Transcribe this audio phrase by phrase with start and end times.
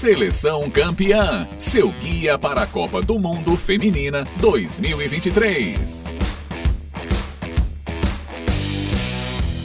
[0.00, 6.29] Seleção Campeã, seu guia para a Copa do Mundo Feminina 2023.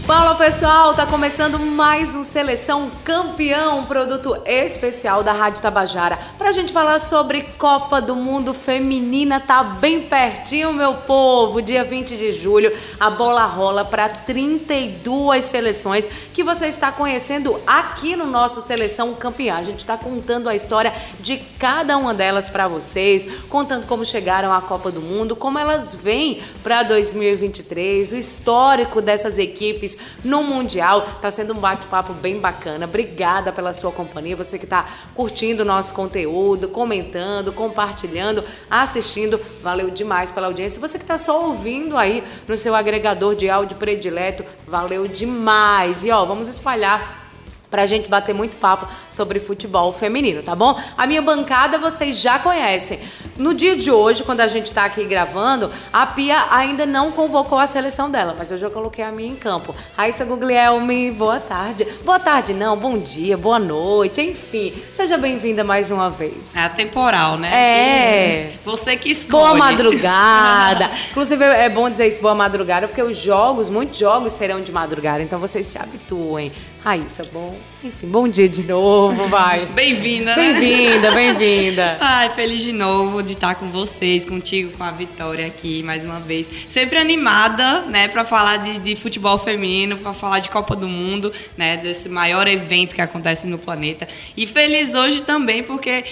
[0.05, 6.51] Fala pessoal, tá começando mais um Seleção Campeão, um produto especial da Rádio Tabajara, pra
[6.51, 11.60] gente falar sobre Copa do Mundo Feminina, tá bem pertinho, meu povo.
[11.60, 18.15] Dia 20 de julho, a bola rola para 32 seleções que você está conhecendo aqui
[18.15, 19.57] no nosso Seleção Campeão.
[19.57, 24.53] A gente tá contando a história de cada uma delas para vocês, contando como chegaram
[24.53, 31.20] à Copa do Mundo, como elas vêm para 2023, o histórico dessas equipes no Mundial.
[31.22, 32.85] Tá sendo um bate-papo bem bacana.
[32.85, 34.35] Obrigada pela sua companhia.
[34.35, 39.40] Você que está curtindo o nosso conteúdo, comentando, compartilhando, assistindo.
[39.62, 40.80] Valeu demais pela audiência.
[40.80, 46.04] Você que está só ouvindo aí no seu agregador de áudio predileto, valeu demais.
[46.04, 47.24] E ó, vamos espalhar
[47.69, 50.79] pra gente bater muito papo sobre futebol feminino, tá bom?
[50.98, 52.99] A minha bancada vocês já conhecem.
[53.37, 57.59] No dia de hoje, quando a gente tá aqui gravando, a Pia ainda não convocou
[57.59, 59.75] a seleção dela, mas eu já coloquei a minha em campo.
[59.95, 61.85] Raíssa Guglielmi, boa tarde.
[62.03, 64.73] Boa tarde, não, bom dia, boa noite, enfim.
[64.92, 66.56] Seja bem-vinda mais uma vez.
[66.56, 67.52] É atemporal, né?
[67.53, 68.53] É.
[68.64, 69.44] Você que escolhe.
[69.44, 70.90] Boa madrugada.
[71.12, 75.22] Inclusive, é bom dizer isso, boa madrugada, porque os jogos, muitos jogos serão de madrugada,
[75.22, 76.52] então vocês se habituem.
[76.86, 77.58] Raíssa, bom.
[77.83, 79.66] Enfim, bom dia de novo, vai.
[79.73, 80.53] Bem-vinda, né?
[80.53, 81.97] Bem-vinda, bem-vinda.
[82.02, 86.19] Ai, feliz de novo de estar com vocês, contigo, com a Vitória aqui mais uma
[86.19, 86.47] vez.
[86.67, 91.33] Sempre animada, né, para falar de, de, futebol feminino, para falar de Copa do Mundo,
[91.58, 94.08] né, desse maior evento que acontece no planeta.
[94.38, 96.03] E feliz hoje também porque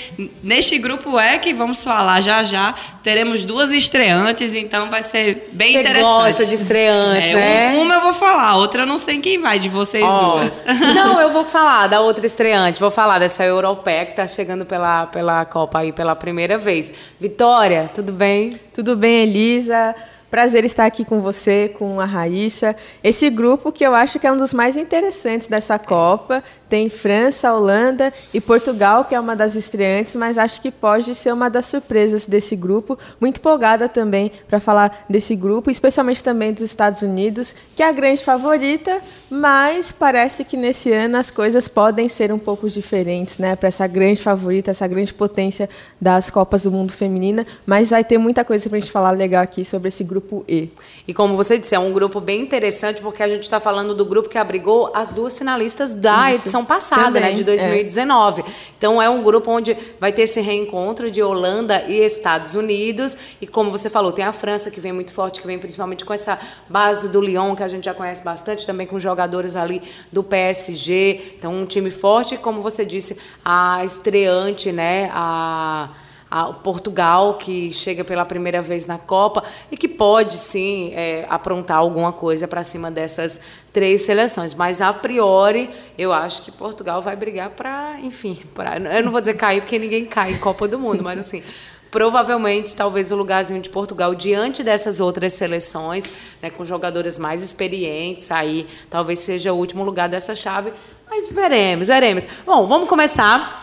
[0.41, 5.73] neste grupo é que vamos falar já já, teremos duas estreantes, então vai ser bem
[5.73, 6.07] Você interessante.
[6.07, 7.77] Você gosta de estreantes, é, né?
[7.77, 10.31] Uma eu vou falar, outra eu não sei quem vai de vocês oh.
[10.31, 10.62] duas.
[10.95, 15.07] Não, eu vou falar da outra estreante, vou falar dessa europeia que está chegando pela,
[15.07, 16.91] pela Copa aí pela primeira vez.
[17.19, 18.51] Vitória, tudo bem?
[18.73, 19.95] Tudo bem, Elisa.
[20.33, 22.75] Prazer estar aqui com você, com a Raíssa.
[23.03, 26.43] Esse grupo que eu acho que é um dos mais interessantes dessa Copa.
[26.67, 31.31] Tem França, Holanda e Portugal, que é uma das estreantes, mas acho que pode ser
[31.31, 32.97] uma das surpresas desse grupo.
[33.21, 37.91] Muito empolgada também para falar desse grupo, especialmente também dos Estados Unidos, que é a
[37.91, 43.55] grande favorita, mas parece que nesse ano as coisas podem ser um pouco diferentes, né?
[43.55, 45.69] Para essa grande favorita, essa grande potência
[46.01, 47.45] das Copas do Mundo Feminina.
[47.67, 50.45] Mas vai ter muita coisa para a gente falar legal aqui sobre esse grupo grupo
[50.47, 50.69] E.
[51.07, 54.05] E como você disse, é um grupo bem interessante porque a gente está falando do
[54.05, 56.43] grupo que abrigou as duas finalistas da Isso.
[56.43, 58.41] edição passada, Também, né, de 2019.
[58.41, 58.45] É.
[58.77, 63.17] Então é um grupo onde vai ter esse reencontro de Holanda e Estados Unidos.
[63.41, 66.13] E como você falou, tem a França que vem muito forte, que vem principalmente com
[66.13, 66.39] essa
[66.69, 69.81] base do Lyon, que a gente já conhece bastante, também com jogadores ali
[70.11, 71.35] do PSG.
[71.37, 75.09] Então, um time forte, e como você disse, a estreante, né?
[75.13, 75.89] A
[76.33, 81.77] a Portugal, que chega pela primeira vez na Copa e que pode sim é, aprontar
[81.77, 83.39] alguma coisa para cima dessas
[83.71, 84.55] três seleções.
[84.55, 89.21] Mas a priori, eu acho que Portugal vai brigar para, enfim, pra, eu não vou
[89.21, 91.43] dizer cair, porque ninguém cai em Copa do Mundo, mas assim
[91.91, 96.09] provavelmente talvez o lugarzinho de Portugal diante dessas outras seleções,
[96.41, 100.73] né, com jogadoras mais experientes aí, talvez seja o último lugar dessa chave,
[101.07, 102.25] mas veremos, veremos.
[102.47, 103.62] Bom, vamos começar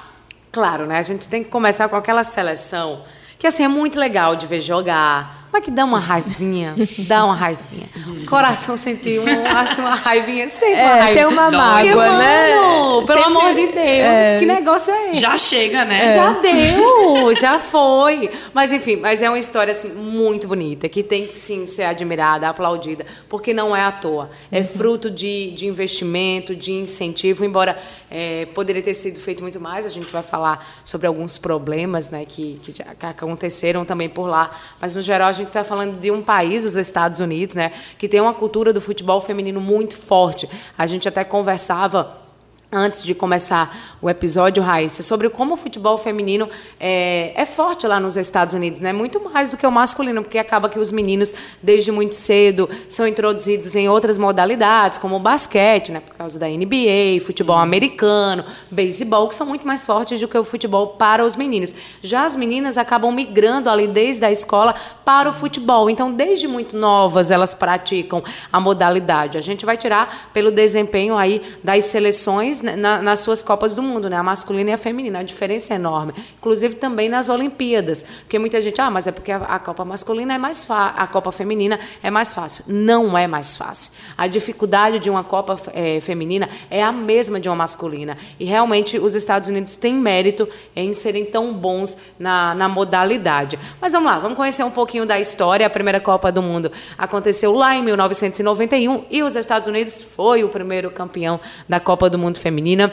[0.53, 0.99] Claro, né?
[0.99, 3.03] A gente tem que começar com aquela seleção
[3.39, 7.35] que assim é muito legal de ver jogar, mas que dá uma raivinha, dá uma
[7.35, 7.89] raivinha.
[8.07, 11.15] O coração sentiu um, assim, uma raivinha, sente é, uma raiva.
[11.15, 12.55] Tem uma mágoa, né?
[12.55, 15.21] Mano, pelo Sempre, amor de Deus, é, que negócio é esse?
[15.21, 16.07] Já chega, né?
[16.07, 16.13] É.
[16.13, 18.31] Já deu, já foi.
[18.55, 22.49] Mas enfim, mas é uma história assim muito bonita, que tem que sim ser admirada,
[22.49, 24.31] aplaudida, porque não é à toa.
[24.53, 24.65] É uhum.
[24.65, 27.77] fruto de, de investimento, de incentivo, embora
[28.11, 29.87] é, poderia ter sido feito muito mais.
[29.87, 34.51] A gente vai falar sobre alguns problemas né, que, que, que aconteceram também por lá,
[34.81, 38.09] mas no geral a gente está falando de um país, os Estados Unidos, né, que
[38.09, 40.49] tem uma cultura do futebol feminino muito forte.
[40.77, 42.30] A gente até conversava
[42.73, 47.99] antes de começar o episódio, Raíssa, sobre como o futebol feminino é, é, forte lá
[47.99, 48.93] nos Estados Unidos, né?
[48.93, 53.07] Muito mais do que o masculino, porque acaba que os meninos, desde muito cedo, são
[53.07, 56.01] introduzidos em outras modalidades, como o basquete, né?
[56.01, 60.45] Por causa da NBA, futebol americano, beisebol, que são muito mais fortes do que o
[60.45, 61.75] futebol para os meninos.
[62.03, 64.75] Já as meninas acabam migrando ali desde a escola
[65.05, 65.91] para o futebol.
[65.91, 69.37] Então, desde muito novas, elas praticam a modalidade.
[69.37, 73.83] A gente vai tirar pelo desempenho aí das seleções né, na, nas suas Copas do
[73.83, 74.17] Mundo, né?
[74.17, 75.21] A masculina e a feminina.
[75.21, 76.13] A diferença é enorme.
[76.39, 78.05] Inclusive também nas Olimpíadas.
[78.21, 81.07] Porque muita gente, ah, mas é porque a, a Copa masculina é mais fácil, a
[81.07, 82.65] Copa feminina é mais fácil.
[82.67, 83.93] Não é mais fácil.
[84.17, 88.17] A dificuldade de uma Copa é, feminina é a mesma de uma masculina.
[88.39, 93.59] E realmente os Estados Unidos têm mérito em serem tão bons na, na modalidade.
[93.81, 95.67] Mas vamos lá, vamos conhecer um pouquinho da história.
[95.67, 100.49] A primeira Copa do Mundo aconteceu lá em 1991 e os Estados Unidos foi o
[100.49, 102.91] primeiro campeão da Copa do Mundo Feminina feminina.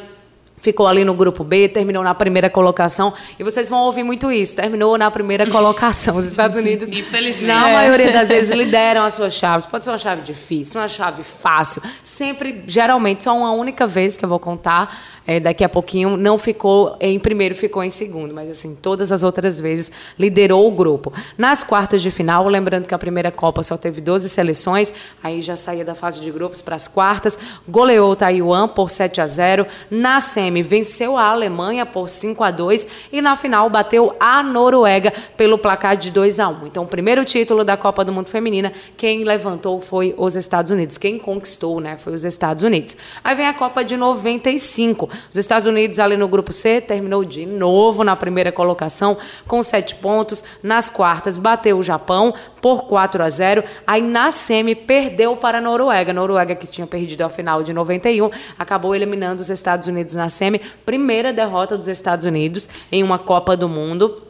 [0.59, 3.13] Ficou ali no grupo B, terminou na primeira colocação.
[3.38, 4.56] E vocês vão ouvir muito isso.
[4.56, 6.15] Terminou na primeira colocação.
[6.15, 7.45] Os Estados Unidos, Infelizmente.
[7.48, 9.68] na maioria das vezes, lideram as suas chaves.
[9.68, 11.81] Pode ser uma chave difícil, uma chave fácil.
[12.01, 14.98] Sempre, geralmente, só uma única vez que eu vou contar.
[15.27, 18.33] É, daqui a pouquinho, não ficou em primeiro, ficou em segundo.
[18.33, 21.13] Mas, assim, todas as outras vezes liderou o grupo.
[21.38, 25.56] Nas quartas de final, lembrando que a primeira Copa só teve 12 seleções, aí já
[25.56, 27.38] saía da fase de grupos para as quartas.
[27.68, 29.68] Goleou Taiwan por 7 a 0.
[29.92, 35.13] Na semi, venceu a Alemanha por 5 a 2 e na final bateu a Noruega
[35.35, 36.67] pelo placar de 2 a 1.
[36.67, 40.97] Então, o primeiro título da Copa do Mundo Feminina, quem levantou foi os Estados Unidos.
[40.97, 42.97] Quem conquistou, né, foi os Estados Unidos.
[43.23, 45.09] Aí vem a Copa de 95.
[45.29, 49.17] Os Estados Unidos ali no grupo C terminou de novo na primeira colocação
[49.47, 50.44] com 7 pontos.
[50.61, 53.63] Nas quartas bateu o Japão por 4 a 0.
[53.85, 56.13] Aí na semi perdeu para a Noruega.
[56.13, 60.62] Noruega que tinha perdido a final de 91 acabou eliminando os Estados Unidos na semi,
[60.86, 64.26] primeira derrota dos Estados Unidos em uma Copa do Mundo.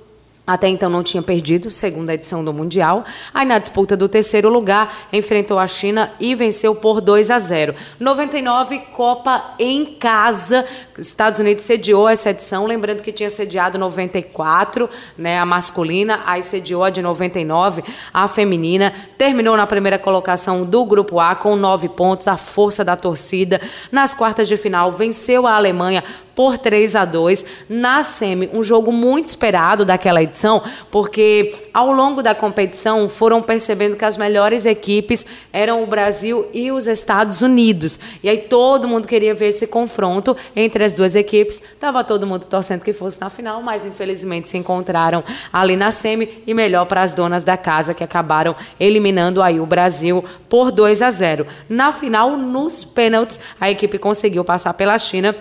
[0.48, 3.04] Até então não tinha perdido, segunda edição do Mundial.
[3.34, 7.76] Aí na disputa do terceiro lugar, enfrentou a China e venceu por 2 a 0.
[8.00, 10.66] 99, Copa em casa.
[10.98, 16.82] Estados Unidos sediou essa edição, lembrando que tinha sediado 94, né, a masculina, aí sediou
[16.82, 17.84] a de 99,
[18.14, 18.94] a feminina.
[19.18, 23.60] Terminou na primeira colocação do grupo A com nove pontos, a força da torcida.
[23.92, 26.06] Nas quartas de final, venceu a Alemanha
[26.38, 30.62] por 3 a 2 na semi, um jogo muito esperado daquela edição,
[30.92, 36.72] porque ao longo da competição foram percebendo que as melhores equipes eram o Brasil e
[36.72, 38.00] os Estados Unidos.
[38.22, 41.60] E aí todo mundo queria ver esse confronto entre as duas equipes.
[41.80, 46.44] Tava todo mundo torcendo que fosse na final, mas infelizmente se encontraram ali na semi
[46.46, 51.02] e melhor para as donas da casa que acabaram eliminando aí o Brasil por 2
[51.02, 51.48] a 0.
[51.68, 55.36] Na final, nos pênaltis, a equipe conseguiu passar pela China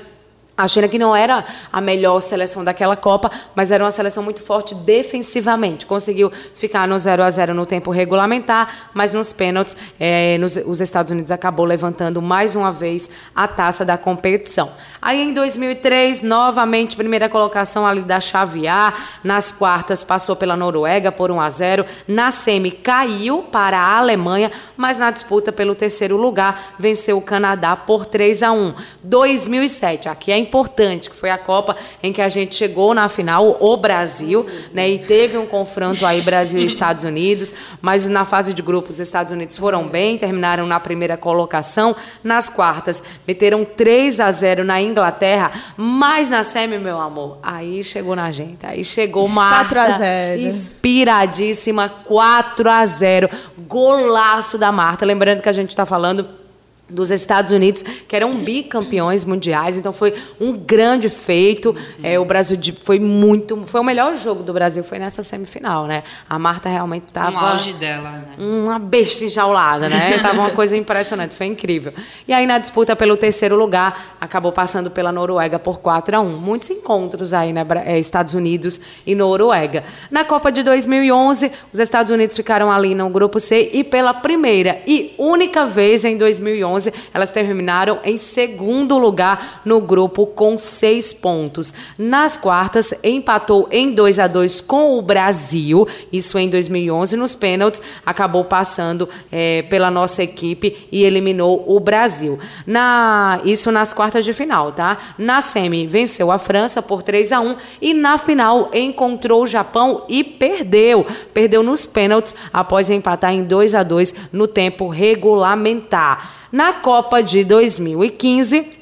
[0.56, 4.42] a China que não era a melhor seleção daquela Copa, mas era uma seleção muito
[4.42, 5.84] forte defensivamente.
[5.84, 10.80] Conseguiu ficar no 0 a 0 no tempo regulamentar, mas nos pênaltis é, nos, os
[10.80, 14.72] Estados Unidos acabou levantando mais uma vez a taça da competição.
[15.00, 18.94] Aí em 2003, novamente, primeira colocação ali da chave A.
[19.22, 21.84] Nas quartas passou pela Noruega por 1 a 0.
[22.08, 27.76] Na semi caiu para a Alemanha, mas na disputa pelo terceiro lugar venceu o Canadá
[27.76, 28.74] por 3 a 1.
[29.02, 33.56] 2007, aqui é importante, que foi a Copa em que a gente chegou na final,
[33.60, 34.88] o Brasil, né?
[34.88, 39.00] E teve um confronto aí Brasil e Estados Unidos, mas na fase de grupos os
[39.00, 44.80] Estados Unidos foram bem, terminaram na primeira colocação, nas quartas meteram 3 a 0 na
[44.80, 49.98] Inglaterra, mas na semi, meu amor, aí chegou na gente, aí chegou Marta, 4 a
[49.98, 50.40] 0.
[50.42, 56.45] inspiradíssima, 4 a 0, golaço da Marta, lembrando que a gente está falando
[56.88, 61.74] dos Estados Unidos, que eram bicampeões mundiais, então foi um grande feito.
[62.02, 66.02] É, o Brasil foi muito, foi o melhor jogo do Brasil, foi nessa semifinal, né?
[66.28, 68.34] A Marta realmente Um estava auge dela, né?
[68.38, 70.18] uma besta enjaulada, né?
[70.22, 71.92] Tava uma coisa impressionante, foi incrível.
[72.26, 76.38] E aí na disputa pelo terceiro lugar, acabou passando pela Noruega por 4 a 1.
[76.38, 79.84] Muitos encontros aí, né, eh, Estados Unidos e Noruega.
[80.10, 84.80] Na Copa de 2011, os Estados Unidos ficaram ali no grupo C e pela primeira
[84.86, 86.75] e única vez em 2011,
[87.14, 91.72] elas terminaram em segundo lugar no grupo com seis pontos.
[91.98, 97.80] Nas quartas, empatou em 2 a 2 com o Brasil, isso em 2011, nos pênaltis,
[98.04, 102.38] acabou passando eh, pela nossa equipe e eliminou o Brasil.
[102.66, 104.98] Na, isso nas quartas de final, tá?
[105.16, 110.04] Na semi, venceu a França por 3 a 1 e na final encontrou o Japão
[110.08, 111.06] e perdeu.
[111.32, 116.45] Perdeu nos pênaltis após empatar em 2 a 2 no tempo regulamentar.
[116.52, 118.75] Na Copa de 2015,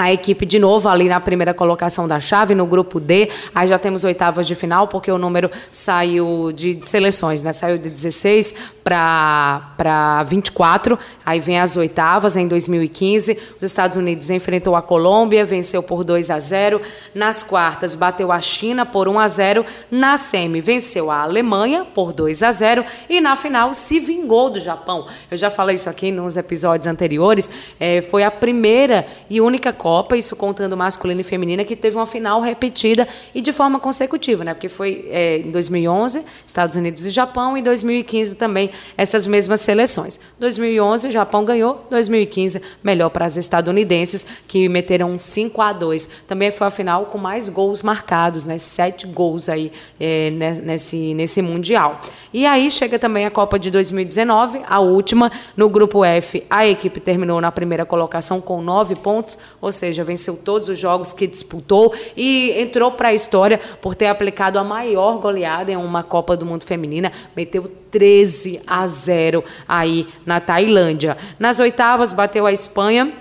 [0.00, 3.28] a equipe de novo ali na primeira colocação da chave, no grupo D.
[3.54, 7.52] Aí já temos oitavas de final, porque o número saiu de, seleções, né?
[7.52, 10.98] Saiu de 16 para 24.
[11.24, 13.38] Aí vem as oitavas em 2015.
[13.58, 16.80] Os Estados Unidos enfrentou a Colômbia, venceu por 2 a 0.
[17.14, 19.66] Nas quartas, bateu a China por 1 a 0.
[19.90, 22.86] Na semi, venceu a Alemanha por 2 a 0.
[23.06, 25.06] E na final, se vingou do Japão.
[25.30, 27.50] Eu já falei isso aqui nos episódios anteriores.
[27.78, 31.96] É, foi a primeira e única Copa Copa, isso contando masculina e feminina, que teve
[31.96, 34.54] uma final repetida e de forma consecutiva, né?
[34.54, 39.60] Porque foi é, em 2011, Estados Unidos e Japão, e em 2015 também essas mesmas
[39.62, 40.20] seleções.
[40.38, 46.52] 2011, o Japão ganhou, 2015, melhor para as estadunidenses, que meteram 5 a 2 Também
[46.52, 48.58] foi a final com mais gols marcados, né?
[48.58, 52.00] Sete gols aí é, nesse, nesse Mundial.
[52.32, 57.00] E aí chega também a Copa de 2019, a última, no grupo F, a equipe
[57.00, 61.92] terminou na primeira colocação com nove pontos, ou seja, venceu todos os jogos que disputou
[62.16, 66.44] e entrou para a história por ter aplicado a maior goleada em uma Copa do
[66.44, 71.16] Mundo feminina, meteu 13 a 0 aí na Tailândia.
[71.38, 73.12] Nas oitavas bateu a Espanha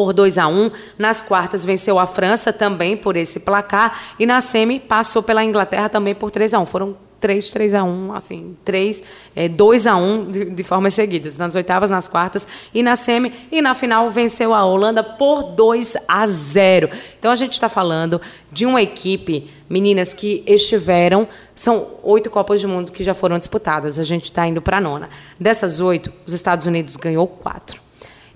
[0.00, 4.40] por 2 a 1 Nas quartas venceu a França também por esse placar e na
[4.40, 6.64] semi passou pela Inglaterra também por 3 a 1.
[6.64, 9.02] Foram 3, 3 a 1, assim, 3,
[9.36, 13.30] é, 2 a 1 de, de formas seguidas, nas oitavas, nas quartas e na semi,
[13.52, 16.88] e na final venceu a Holanda por 2 a 0.
[17.18, 22.68] Então a gente está falando de uma equipe, meninas que estiveram, são oito Copas do
[22.68, 25.10] Mundo que já foram disputadas, a gente está indo para a nona.
[25.38, 27.89] Dessas oito, os Estados Unidos ganhou quatro.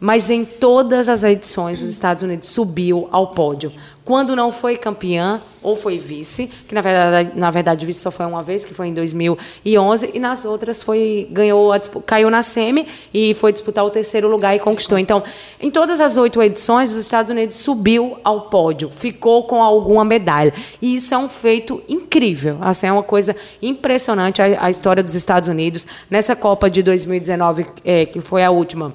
[0.05, 3.73] Mas em todas as edições, os Estados Unidos subiu ao pódio.
[4.05, 8.27] Quando não foi campeã ou foi vice, que na verdade, na verdade vice só foi
[8.27, 12.87] uma vez, que foi em 2011, e nas outras foi ganhou a, caiu na semi
[13.15, 14.99] e foi disputar o terceiro lugar e conquistou.
[14.99, 15.23] Então,
[15.59, 20.53] em todas as oito edições, os Estados Unidos subiu ao pódio, ficou com alguma medalha.
[20.83, 22.59] E isso é um feito incrível.
[22.61, 27.67] Assim, é uma coisa impressionante a, a história dos Estados Unidos nessa Copa de 2019,
[27.83, 28.93] é, que foi a última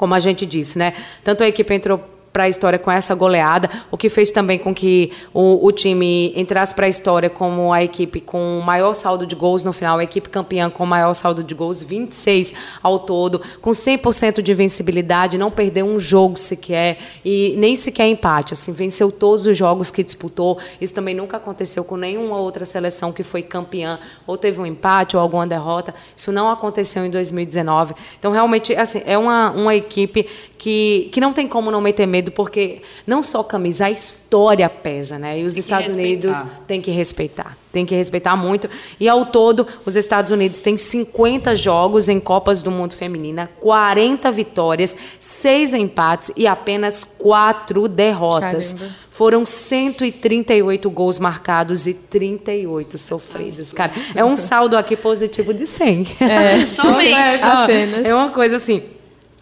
[0.00, 0.94] como a gente disse, né?
[1.22, 2.02] Tanto a equipe entrou
[2.32, 6.32] para a história com essa goleada, o que fez também com que o, o time
[6.36, 9.98] entrasse para a história como a equipe com o maior saldo de gols no final,
[9.98, 14.54] a equipe campeã com o maior saldo de gols, 26 ao todo, com 100% de
[14.54, 19.90] vencibilidade, não perdeu um jogo sequer e nem sequer empate, assim, venceu todos os jogos
[19.90, 20.58] que disputou.
[20.80, 25.16] Isso também nunca aconteceu com nenhuma outra seleção que foi campeã ou teve um empate
[25.16, 25.94] ou alguma derrota.
[26.16, 27.94] Isso não aconteceu em 2019.
[28.18, 30.26] Então, realmente, assim, é uma, uma equipe
[30.58, 35.16] que, que não tem como não meter medo, porque não só camisa, a história pesa,
[35.16, 35.38] né?
[35.38, 36.36] E os Estados Unidos
[36.66, 37.56] têm que respeitar.
[37.72, 38.68] Tem que respeitar muito.
[38.98, 44.32] E ao todo, os Estados Unidos têm 50 jogos em Copas do Mundo Feminina, 40
[44.32, 48.72] vitórias, 6 empates e apenas 4 derrotas.
[48.72, 48.94] Caramba.
[49.10, 53.70] Foram 138 gols marcados e 38 sofridos.
[53.72, 56.06] Cara, é um saldo aqui positivo de 100.
[56.20, 57.12] É, somente.
[57.12, 58.04] É, apenas.
[58.06, 58.82] É uma coisa assim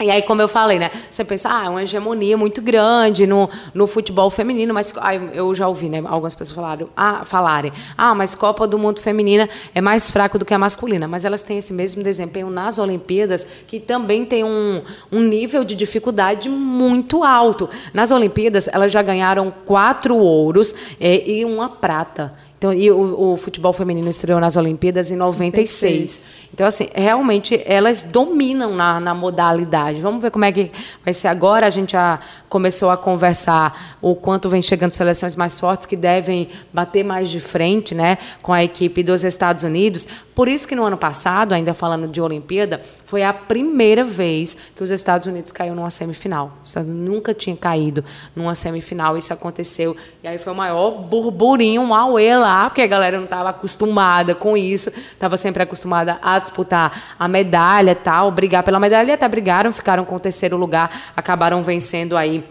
[0.01, 0.93] e aí, como eu falei, né?
[1.11, 5.53] Você pensa, ah, é uma hegemonia muito grande no, no futebol feminino, mas ah, eu
[5.55, 6.01] já ouvi, né?
[6.07, 10.45] Algumas pessoas falaram, ah, falarem, ah, mas Copa do Mundo Feminina é mais fraco do
[10.45, 11.09] que a masculina.
[11.09, 15.75] Mas elas têm esse mesmo desempenho nas Olimpíadas, que também tem um, um nível de
[15.75, 17.69] dificuldade muito alto.
[17.93, 22.35] Nas Olimpíadas, elas já ganharam quatro ouros é, e uma prata.
[22.59, 25.79] Então, e o, o, futebol feminino estreou nas Olimpíadas em 96.
[25.79, 26.25] 96.
[26.53, 30.01] Então, assim, realmente elas dominam na, na, modalidade.
[30.01, 30.73] Vamos ver como é que
[31.05, 31.67] vai ser agora.
[31.67, 36.49] A gente já começou a conversar o quanto vem chegando seleções mais fortes que devem
[36.73, 40.09] bater mais de frente né, com a equipe dos Estados Unidos.
[40.35, 44.83] Por isso que no ano passado, ainda falando de Olimpíada, foi a primeira vez que
[44.83, 46.53] os Estados Unidos caiu numa semifinal.
[46.63, 49.17] Os Estados Unidos nunca tinha caído numa semifinal.
[49.17, 49.97] Isso aconteceu.
[50.23, 54.35] E aí foi o maior burburinho, um auê lá, porque a galera não estava acostumada
[54.35, 59.29] com isso, estava sempre acostumada a disputar a medalha tal, brigar pela medalha, e até
[59.29, 62.45] brigaram, ficaram com o terceiro lugar, acabaram vencendo aí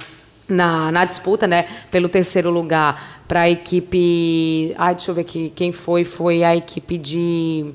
[0.47, 4.73] na, na disputa, né, pelo terceiro lugar para a equipe.
[4.77, 6.03] Ai, deixa eu ver aqui quem foi.
[6.03, 7.73] Foi a equipe de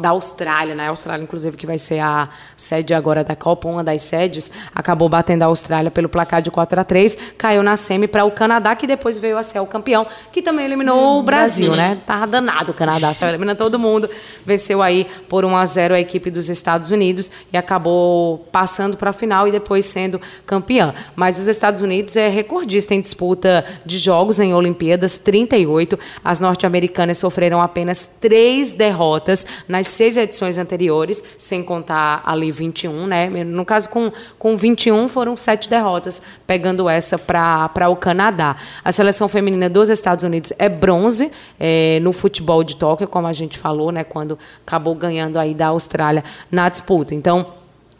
[0.00, 0.86] da Austrália, né?
[0.86, 5.08] A Austrália, inclusive, que vai ser a sede agora da Copa, uma das sedes, acabou
[5.08, 8.74] batendo a Austrália pelo placar de 4 a 3 caiu na semi para o Canadá,
[8.74, 12.00] que depois veio a ser o campeão, que também eliminou hum, o Brasil, Brasil, né?
[12.06, 14.08] Tava danado o Canadá, saiu eliminando todo mundo,
[14.44, 19.10] venceu aí por 1 a 0 a equipe dos Estados Unidos e acabou passando para
[19.10, 20.94] a final e depois sendo campeã.
[21.14, 25.98] Mas os Estados Unidos é recordista em disputa de jogos em Olimpíadas, 38.
[26.24, 33.28] As norte-americanas sofreram apenas três derrotas nas seis edições anteriores, sem contar ali 21, né?
[33.42, 38.54] No caso, com, com 21 foram sete derrotas, pegando essa para o Canadá.
[38.84, 41.28] A seleção feminina dos Estados Unidos é bronze
[41.58, 44.04] é, no futebol de Tóquio, como a gente falou, né?
[44.04, 47.12] Quando acabou ganhando aí da Austrália na disputa.
[47.12, 47.44] Então,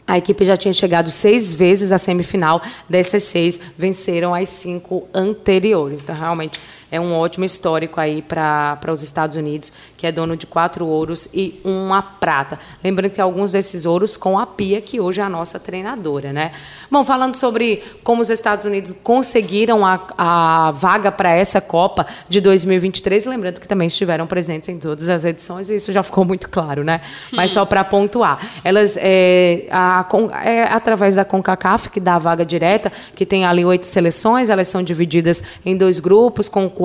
[0.07, 6.03] a equipe já tinha chegado seis vezes à semifinal, dessas seis venceram as cinco anteriores.
[6.03, 6.57] Então, realmente
[6.91, 11.27] é um ótimo histórico aí para os Estados Unidos, que é dono de quatro ouros
[11.33, 12.57] e uma prata.
[12.83, 16.51] Lembrando que alguns desses ouros com a Pia, que hoje é a nossa treinadora, né?
[16.89, 22.39] Bom, falando sobre como os Estados Unidos conseguiram a, a vaga para essa Copa de
[22.39, 26.49] 2023, lembrando que também estiveram presentes em todas as edições, e isso já ficou muito
[26.49, 27.01] claro, né?
[27.31, 28.39] Mas só para pontuar.
[28.63, 30.05] Elas, é, a,
[30.43, 34.67] é através da CONCACAF, que dá a vaga direta, que tem ali oito seleções, elas
[34.67, 36.84] são divididas em dois grupos, com quatro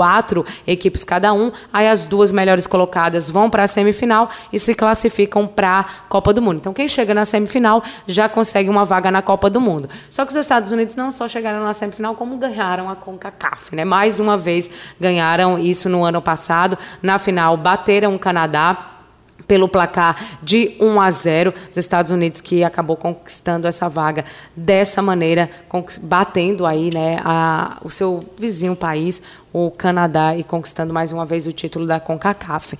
[0.66, 1.52] equipes cada um.
[1.72, 6.32] Aí as duas melhores colocadas vão para a semifinal e se classificam para a Copa
[6.32, 6.58] do Mundo.
[6.58, 9.88] Então, quem chega na semifinal já consegue uma vaga na Copa do Mundo.
[10.08, 13.74] Só que os Estados Unidos não só chegaram na semifinal, como ganharam a CONCACAF.
[13.74, 13.84] Né?
[13.84, 16.78] Mais uma vez ganharam isso no ano passado.
[17.02, 18.89] Na final, bateram o Canadá
[19.50, 21.52] pelo placar de 1 a 0.
[21.68, 25.50] Os Estados Unidos que acabou conquistando essa vaga dessa maneira,
[26.02, 29.20] batendo aí, né, a, o seu vizinho país,
[29.52, 32.78] o Canadá, e conquistando mais uma vez o título da CONCACAF.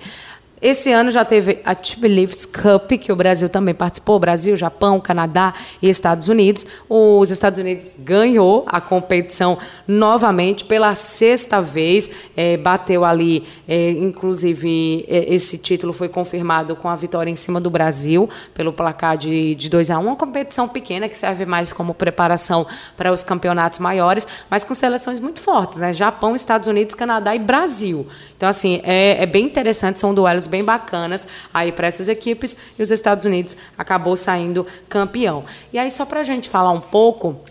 [0.61, 1.75] Esse ano já teve a
[2.07, 6.67] Leafs Cup, que o Brasil também participou, Brasil, Japão, Canadá e Estados Unidos.
[6.87, 15.03] Os Estados Unidos ganhou a competição novamente pela sexta vez, é, bateu ali, é, inclusive
[15.07, 19.55] é, esse título foi confirmado com a vitória em cima do Brasil, pelo placar de,
[19.55, 23.79] de 2 a 1 uma competição pequena que serve mais como preparação para os campeonatos
[23.79, 25.91] maiores, mas com seleções muito fortes, né?
[25.91, 28.05] Japão, Estados Unidos, Canadá e Brasil.
[28.37, 32.83] Então, assim, é, é bem interessante, são duelos bem bacanas aí para essas equipes e
[32.83, 35.43] os Estados Unidos acabou saindo campeão.
[35.73, 37.41] E aí, só para a gente falar um pouco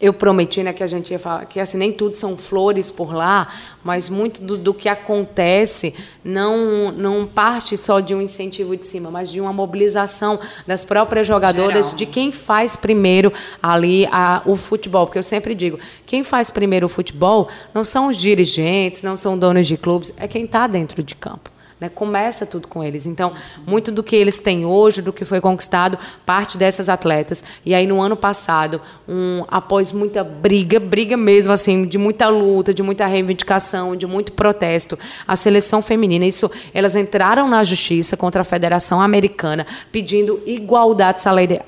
[0.00, 3.12] eu prometi né, que a gente ia falar que assim, nem tudo são flores por
[3.12, 3.48] lá,
[3.82, 9.10] mas muito do, do, que acontece não, não parte só de um incentivo de cima,
[9.10, 11.96] mas de uma mobilização das próprias jogadoras, Geral.
[11.96, 15.06] de quem faz primeiro ali a, o futebol.
[15.06, 19.36] Porque eu sempre digo, quem faz primeiro o futebol não são os dirigentes, não são
[19.36, 21.50] donos de clubes, é quem está dentro de campo.
[21.80, 21.88] Né?
[21.88, 23.06] Começa tudo com eles.
[23.06, 23.32] Então,
[23.66, 27.44] muito do que eles têm hoje, do que foi conquistado, parte dessas atletas.
[27.64, 32.74] E aí, no ano passado, um, após muita briga, briga mesmo, assim, de muita luta,
[32.74, 38.42] de muita reivindicação, de muito protesto, a seleção feminina, isso, elas entraram na justiça contra
[38.42, 41.20] a Federação Americana pedindo igualdade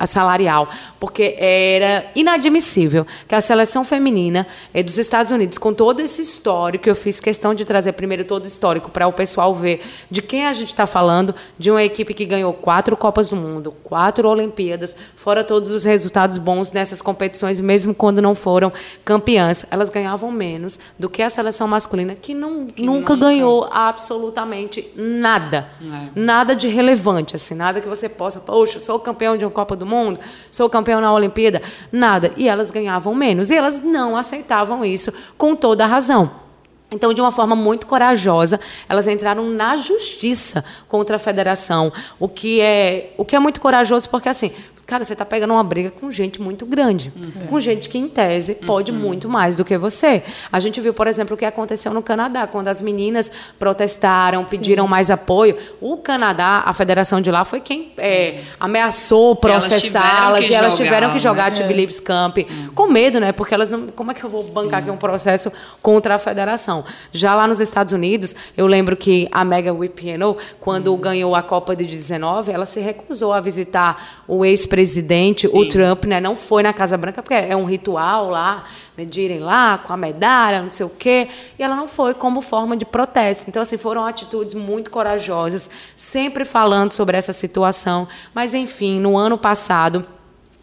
[0.05, 6.21] salarial, porque era inadmissível que a seleção feminina é dos Estados Unidos, com todo esse
[6.21, 10.21] histórico, eu fiz questão de trazer primeiro todo o histórico para o pessoal ver de
[10.21, 11.33] quem a gente está falando?
[11.57, 16.37] De uma equipe que ganhou quatro Copas do Mundo, quatro Olimpíadas, fora todos os resultados
[16.37, 18.71] bons nessas competições, mesmo quando não foram
[19.03, 19.65] campeãs.
[19.69, 24.91] Elas ganhavam menos do que a seleção masculina, que, não, que nunca, nunca, ganhou absolutamente
[24.95, 25.69] nada.
[25.81, 26.19] É.
[26.19, 29.85] Nada de relevante, assim, nada que você possa, poxa, sou campeão de uma Copa do
[29.85, 31.61] Mundo, sou campeão na Olimpíada,
[31.91, 32.31] nada.
[32.37, 33.49] E elas ganhavam menos.
[33.49, 36.50] E elas não aceitavam isso com toda a razão.
[36.91, 42.59] Então, de uma forma muito corajosa, elas entraram na justiça contra a federação, o que
[42.59, 44.51] é, o que é muito corajoso, porque assim,
[44.91, 47.47] cara, você está pegando uma briga com gente muito grande, uhum.
[47.47, 48.97] com gente que, em tese, pode uhum.
[48.97, 50.21] muito mais do que você.
[50.51, 54.83] A gente viu, por exemplo, o que aconteceu no Canadá, quando as meninas protestaram, pediram
[54.83, 54.89] Sim.
[54.89, 55.55] mais apoio.
[55.79, 61.19] O Canadá, a federação de lá, foi quem é, ameaçou processá-las e elas tiveram que
[61.19, 61.65] jogar né?
[61.65, 62.73] Believes Camp uhum.
[62.75, 63.31] com medo, né?
[63.31, 63.87] Porque elas não.
[63.87, 64.89] Como é que eu vou bancar Sim.
[64.89, 65.49] aqui um processo
[65.81, 66.80] contra a federação?
[67.11, 70.99] Já lá nos Estados Unidos, eu lembro que a Mega Whippiano, quando uhum.
[70.99, 76.19] ganhou a Copa de 19, ela se recusou a visitar o ex-presidente o Trump, né,
[76.19, 78.63] não foi na Casa Branca, porque é um ritual lá,
[78.97, 82.13] né, de irem lá com a medalha, não sei o quê, e ela não foi
[82.13, 83.49] como forma de protesto.
[83.49, 88.07] Então, assim, foram atitudes muito corajosas, sempre falando sobre essa situação.
[88.33, 90.05] Mas, enfim, no ano passado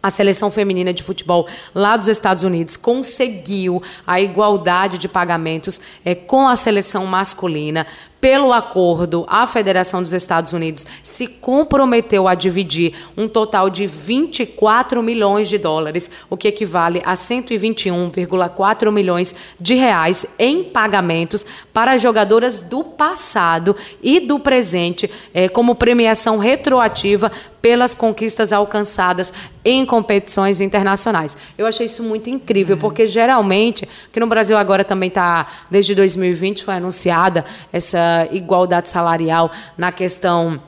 [0.01, 6.15] a seleção feminina de futebol lá dos Estados Unidos conseguiu a igualdade de pagamentos é,
[6.15, 7.85] com a seleção masculina.
[8.21, 15.01] Pelo acordo, a Federação dos Estados Unidos se comprometeu a dividir um total de 24
[15.01, 22.59] milhões de dólares, o que equivale a 121,4 milhões de reais em pagamentos para jogadoras
[22.59, 31.37] do passado e do presente, é, como premiação retroativa pelas conquistas alcançadas em competições internacionais.
[31.57, 32.79] Eu achei isso muito incrível, é.
[32.79, 39.51] porque geralmente, que no Brasil agora também está, desde 2020 foi anunciada essa igualdade salarial
[39.77, 40.61] na questão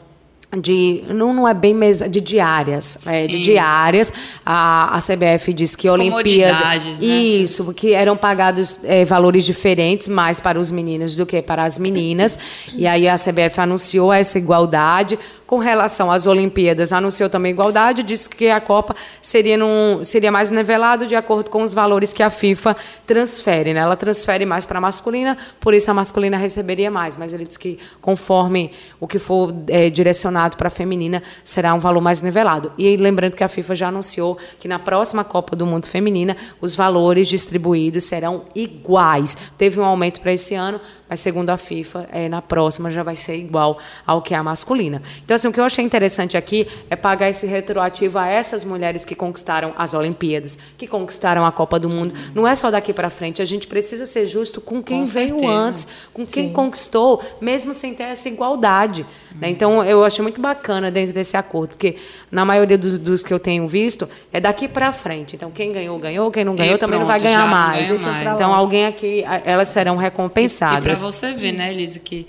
[0.60, 4.12] de não, não é bem mesa de diárias é, de diárias.
[4.46, 7.06] A, a CBF diz que As Olimpíada né?
[7.06, 11.78] isso que eram pagados é, valores diferentes mais para os meninos do que para as
[11.78, 12.38] meninas.
[12.74, 15.18] E aí a CBF anunciou essa igualdade.
[15.48, 20.50] Com relação às Olimpíadas anunciou também igualdade disse que a Copa seria num, seria mais
[20.50, 22.74] nivelado de acordo com os valores que a FIFA
[23.06, 23.82] transfere né?
[23.82, 27.18] ela transfere mais para a masculina por isso a masculina receberia mais.
[27.18, 31.80] Mas ele diz que conforme o que for é, direcionado para a feminina será um
[31.80, 32.71] valor mais nivelado.
[32.77, 36.75] E lembrando que a FIFA já anunciou que na próxima Copa do Mundo Feminina os
[36.75, 39.38] valores distribuídos serão iguais.
[39.58, 43.15] Teve um aumento para esse ano, mas segundo a FIFA, é, na próxima já vai
[43.15, 43.77] ser igual
[44.08, 45.01] ao que é a masculina.
[45.23, 49.04] Então, assim, o que eu achei interessante aqui é pagar esse retroativo a essas mulheres
[49.04, 52.13] que conquistaram as Olimpíadas, que conquistaram a Copa do Mundo.
[52.34, 55.49] Não é só daqui para frente, a gente precisa ser justo com quem Com veio
[55.49, 59.06] antes, com quem conquistou, mesmo sem ter essa igualdade.
[59.36, 59.49] né?
[59.49, 61.96] Então, eu achei muito bacana dentro desse acordo, porque
[62.32, 65.36] na maioria dos, dos que eu tenho visto, é daqui para frente.
[65.36, 68.02] Então, quem ganhou, ganhou, quem não ganhou E também não vai pronto, ganhar não mais.
[68.02, 68.36] mais.
[68.36, 71.02] Então, alguém aqui, elas serão E para recompensadas.
[71.02, 72.28] você ver, né, Elisa, que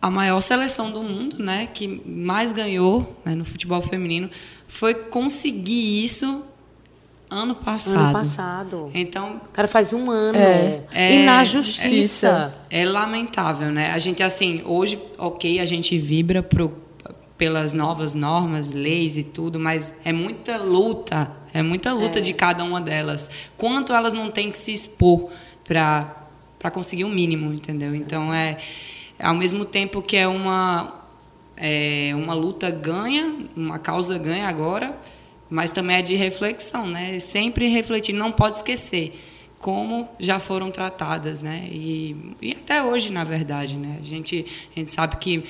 [0.00, 4.28] a maior seleção do mundo, né, que mais ganhou né, no futebol feminino,
[4.66, 6.42] foi conseguir isso
[7.30, 7.98] ano passado.
[7.98, 8.90] Ano passado.
[8.92, 10.36] Então, O cara faz um ano.
[10.38, 10.82] É.
[11.14, 11.44] e na É.
[11.44, 12.52] justiça.
[12.68, 13.90] É lamentável, né?
[13.92, 16.72] A gente, assim, hoje, ok, a gente vibra pro,
[17.42, 22.62] pelas novas normas, leis e tudo, mas é muita luta, é muita luta de cada
[22.62, 23.28] uma delas.
[23.56, 25.28] Quanto elas não têm que se expor
[25.64, 26.18] para
[26.56, 27.96] para conseguir o mínimo, entendeu?
[27.96, 28.58] Então, é
[29.18, 31.02] ao mesmo tempo que é uma
[31.56, 34.96] é, uma luta ganha, uma causa ganha agora,
[35.50, 37.18] mas também é de reflexão, né?
[37.18, 39.18] Sempre refletir, não pode esquecer
[39.58, 41.66] como já foram tratadas, né?
[41.68, 43.98] E, e até hoje, na verdade, né?
[44.00, 45.42] A gente, a gente sabe que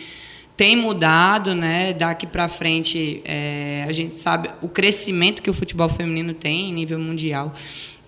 [0.56, 1.92] tem mudado, né?
[1.92, 6.72] Daqui para frente, é, a gente sabe o crescimento que o futebol feminino tem em
[6.72, 7.54] nível mundial,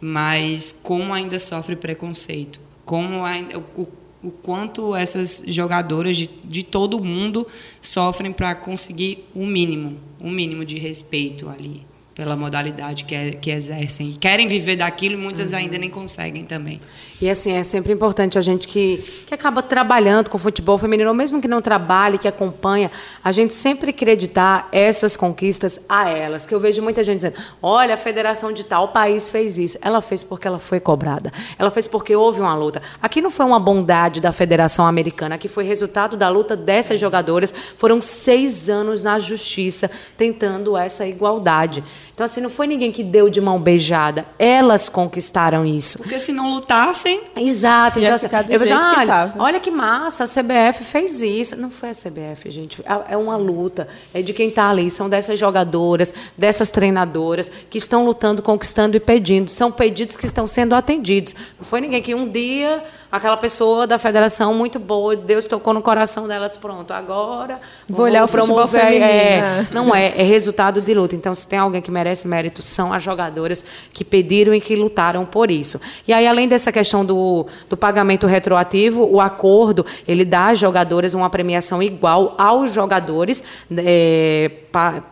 [0.00, 3.88] mas como ainda sofre preconceito, como ainda, o,
[4.22, 7.46] o quanto essas jogadoras de, de todo mundo
[7.80, 13.50] sofrem para conseguir o mínimo, o mínimo de respeito ali pela modalidade que, é, que
[13.50, 14.10] exercem.
[14.10, 16.80] E querem viver daquilo e muitas ainda nem conseguem também.
[17.20, 21.14] E assim, é sempre importante a gente que, que acaba trabalhando com futebol feminino, ou
[21.14, 22.90] mesmo que não trabalhe, que acompanha,
[23.22, 26.46] a gente sempre acreditar essas conquistas a elas.
[26.46, 29.78] Que eu vejo muita gente dizendo: olha, a federação de tal país fez isso.
[29.82, 31.32] Ela fez porque ela foi cobrada.
[31.58, 32.80] Ela fez porque houve uma luta.
[33.02, 37.52] Aqui não foi uma bondade da Federação Americana, aqui foi resultado da luta dessas jogadoras.
[37.76, 41.82] Foram seis anos na justiça tentando essa igualdade.
[42.14, 44.24] Então, assim, não foi ninguém que deu de mão beijada.
[44.38, 45.98] Elas conquistaram isso.
[45.98, 47.98] Porque se não lutassem, Exato.
[47.98, 51.56] Então, assim, eu vejo, que olha, tava." olha que massa, a CBF fez isso.
[51.56, 52.82] Não foi a CBF, gente.
[52.82, 53.88] É é uma luta.
[54.12, 54.90] É de quem está ali.
[54.90, 59.50] São dessas jogadoras, dessas treinadoras que estão lutando, conquistando e pedindo.
[59.50, 61.34] São pedidos que estão sendo atendidos.
[61.58, 62.82] Não foi ninguém que um dia
[63.16, 66.92] aquela pessoa da federação muito boa, Deus tocou no coração delas, pronto.
[66.92, 69.06] Agora Vou olhar o futebol promover, feminino.
[69.06, 71.14] é, não é, é resultado de luta.
[71.14, 75.24] Então, se tem alguém que merece mérito, são as jogadoras que pediram e que lutaram
[75.24, 75.80] por isso.
[76.08, 81.14] E aí, além dessa questão do, do pagamento retroativo, o acordo, ele dá às jogadoras
[81.14, 83.42] uma premiação igual aos jogadores,
[83.76, 85.02] é, pa-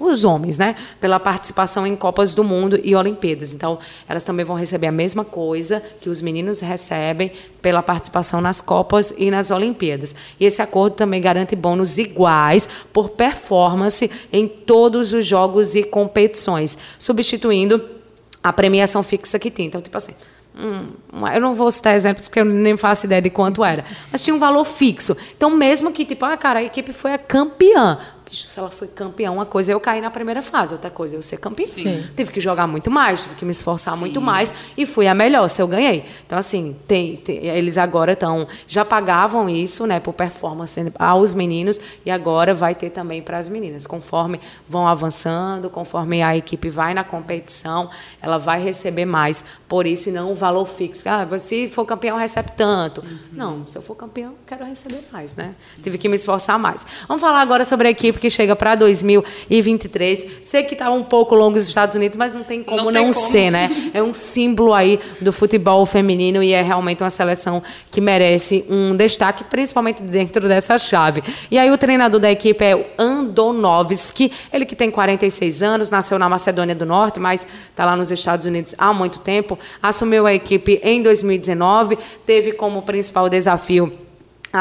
[0.00, 0.76] os homens, né?
[1.00, 3.52] Pela participação em Copas do Mundo e Olimpíadas.
[3.52, 8.60] Então, elas também vão receber a mesma coisa que os meninos recebem pela participação nas
[8.60, 10.14] Copas e nas Olimpíadas.
[10.38, 16.78] E esse acordo também garante bônus iguais por performance em todos os jogos e competições,
[16.98, 17.96] substituindo
[18.42, 19.66] a premiação fixa que tem.
[19.66, 20.12] Então, tipo assim,
[20.56, 20.90] hum,
[21.34, 24.34] eu não vou citar exemplos porque eu nem faço ideia de quanto era, mas tinha
[24.34, 25.16] um valor fixo.
[25.36, 27.98] Então, mesmo que, tipo, ah, cara, a equipe foi a campeã.
[28.28, 31.14] Bicho, se ela foi campeã, uma coisa é eu cair na primeira fase, outra coisa
[31.14, 31.64] é eu ser campeã.
[31.66, 32.04] Sim.
[32.16, 35.46] Tive que jogar muito mais, tive que me esforçar muito mais e fui a melhor,
[35.48, 36.04] se eu ganhei.
[36.26, 38.48] Então, assim, tem, tem- eles agora estão.
[38.66, 43.48] Já pagavam isso, né, por performance aos meninos e agora vai ter também para as
[43.48, 43.86] meninas.
[43.86, 47.88] Conforme vão avançando, conforme a equipe vai na competição,
[48.20, 51.04] ela vai receber mais por isso e não um valor fixo.
[51.08, 53.04] Ah, se for campeão, recebe tanto.
[53.30, 55.54] Não, se eu for campeão, quero receber mais, né?
[55.80, 56.84] Tive que me esforçar mais.
[57.06, 60.26] Vamos falar agora sobre a equipe que chega para 2023.
[60.42, 62.92] Sei que está um pouco longo os Estados Unidos, mas não tem como não, Não
[62.92, 63.30] tem como.
[63.30, 63.90] ser, né?
[63.92, 68.94] É um símbolo aí do futebol feminino e é realmente uma seleção que merece um
[68.94, 71.22] destaque, principalmente dentro dessa chave.
[71.50, 76.18] E aí o treinador da equipe é o Andonovski, ele que tem 46 anos, nasceu
[76.18, 80.34] na Macedônia do Norte, mas está lá nos Estados Unidos há muito tempo, assumiu a
[80.34, 83.92] equipe em 2019, teve como principal desafio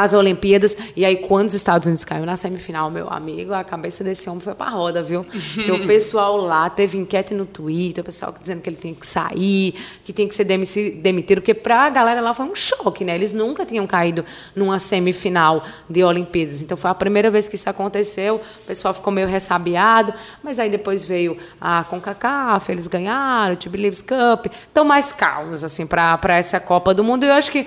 [0.02, 0.76] as Olimpíadas.
[0.96, 4.42] E aí, quando os Estados Unidos caiu na semifinal, meu amigo, a cabeça desse homem
[4.42, 5.26] foi pra roda, viu?
[5.54, 9.06] Porque o pessoal lá teve enquete no Twitter, o pessoal dizendo que ele tem que
[9.06, 13.16] sair, que tem que ser demitido, porque pra galera lá foi um choque, né?
[13.16, 16.62] Eles nunca tinham caído numa semifinal de Olimpíadas.
[16.62, 18.42] Então foi a primeira vez que isso aconteceu.
[18.64, 24.02] O pessoal ficou meio ressabiado, mas aí depois veio a CONCACAF, eles ganharam, o T-Believes
[24.02, 24.48] Cup.
[24.48, 27.24] Estão mais calmos, assim, para essa Copa do Mundo.
[27.24, 27.66] E eu acho que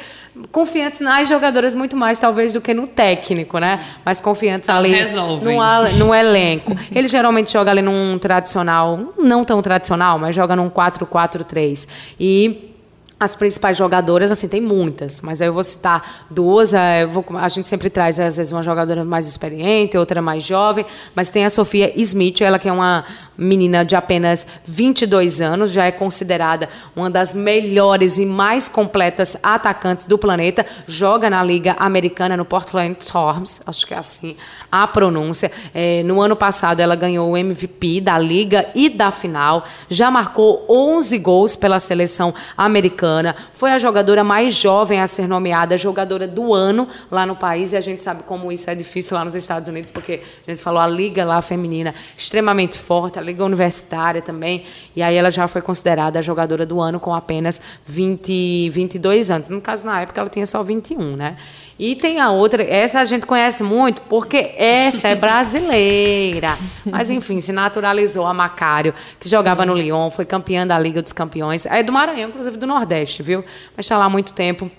[0.53, 3.81] confiantes nas jogadoras muito mais mais talvez do que no técnico, né?
[4.05, 6.77] Mais confiantes ali no, no elenco.
[6.93, 11.89] Ele geralmente joga ali num tradicional, não tão tradicional, mas joga num 4-4-3.
[12.19, 12.75] E
[13.21, 16.73] as principais jogadoras, assim, tem muitas, mas aí eu vou citar duas.
[16.73, 20.87] É, vou, a gente sempre traz, às vezes, uma jogadora mais experiente, outra mais jovem,
[21.17, 23.05] mas tem a Sofia Smith, ela que é uma
[23.37, 30.07] menina de apenas 22 anos, já é considerada uma das melhores e mais completas atacantes
[30.07, 34.37] do planeta, joga na Liga Americana, no Portland Storms, acho que é assim
[34.71, 35.51] a pronúncia.
[35.75, 40.65] É, no ano passado, ela ganhou o MVP da Liga e da final, já marcou
[40.69, 46.27] 11 gols pela seleção americana Americana, foi a jogadora mais jovem a ser nomeada jogadora
[46.27, 49.35] do ano lá no país, e a gente sabe como isso é difícil lá nos
[49.35, 54.21] Estados Unidos, porque a gente falou a liga lá feminina extremamente forte, a liga universitária
[54.21, 59.31] também, e aí ela já foi considerada a jogadora do ano com apenas 20, 22
[59.31, 59.49] anos.
[59.49, 61.37] No caso, na época, ela tinha só 21, né?
[61.79, 66.59] E tem a outra, essa a gente conhece muito, porque essa é brasileira.
[66.85, 69.69] Mas, enfim, se naturalizou a Macário, que jogava Sim.
[69.69, 71.67] no Lyon, foi campeã da Liga dos Campeões.
[71.67, 73.45] É do Maranhão, inclusive do Nordeste, viu?
[73.77, 74.71] Mas está lá há muito tempo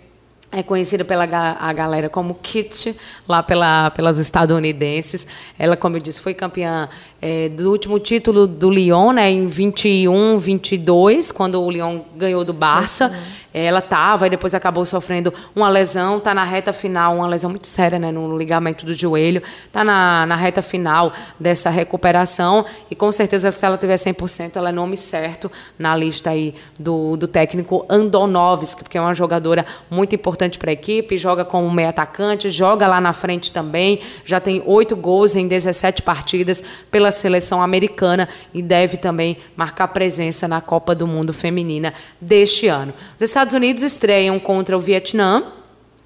[0.52, 2.96] é conhecida pela a galera como Kit,
[3.28, 5.28] lá pela, pelas estadunidenses.
[5.58, 6.90] Ela, como eu disse, foi campeã
[7.22, 12.54] é, do último título do Lyon, né, em 21, 22, quando o Lyon ganhou do
[12.54, 13.08] Barça.
[13.08, 13.49] Uhum.
[13.54, 17.68] Ela estava e depois acabou sofrendo uma lesão, está na reta final, uma lesão muito
[17.68, 19.42] séria, né, no ligamento do joelho.
[19.66, 24.70] Está na, na reta final dessa recuperação e com certeza se ela tiver 100%, ela
[24.70, 30.14] é nome certo na lista aí do, do técnico Andonovski, porque é uma jogadora muito
[30.16, 34.62] importante para a equipe, joga como meio atacante, joga lá na frente também, já tem
[34.66, 40.94] oito gols em 17 partidas pela seleção americana e deve também marcar presença na Copa
[40.94, 42.94] do Mundo Feminina deste ano.
[43.16, 45.54] Os Estados Unidos estreiam contra o Vietnã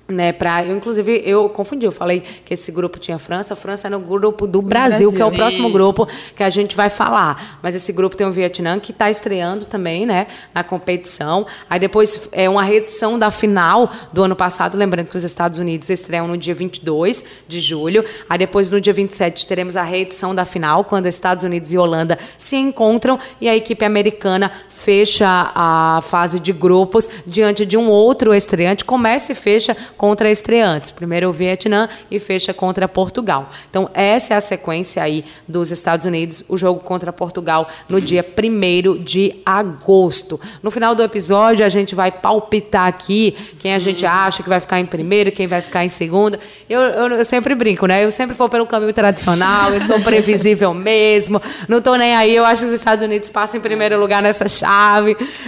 [0.07, 3.87] né, pra, eu, inclusive, eu confundi, eu falei que esse grupo tinha França, a França
[3.87, 5.13] é no grupo do Brasil, Brasil.
[5.13, 5.73] que é o próximo Isso.
[5.73, 7.59] grupo que a gente vai falar.
[7.63, 11.47] Mas esse grupo tem o Vietnã, que está estreando também, né, na competição.
[11.69, 15.89] Aí depois é uma reedição da final do ano passado, lembrando que os Estados Unidos
[15.89, 18.03] estreiam no dia 22 de julho.
[18.29, 22.19] Aí depois, no dia 27, teremos a reedição da final, quando Estados Unidos e Holanda
[22.37, 28.33] se encontram e a equipe americana fecha a fase de grupos diante de um outro
[28.33, 30.91] estreante, começa e fecha contra estreantes.
[30.91, 33.49] Primeiro o Vietnã e fecha contra Portugal.
[33.69, 38.25] Então, essa é a sequência aí dos Estados Unidos, o jogo contra Portugal no dia
[38.25, 40.39] 1 de agosto.
[40.61, 44.59] No final do episódio, a gente vai palpitar aqui quem a gente acha que vai
[44.59, 46.37] ficar em primeiro, quem vai ficar em segundo.
[46.69, 48.03] Eu, eu, eu sempre brinco, né?
[48.03, 52.35] Eu sempre vou pelo caminho tradicional, eu sou previsível mesmo, não tô nem aí.
[52.35, 54.72] Eu acho que os Estados Unidos passam em primeiro lugar nessa chave.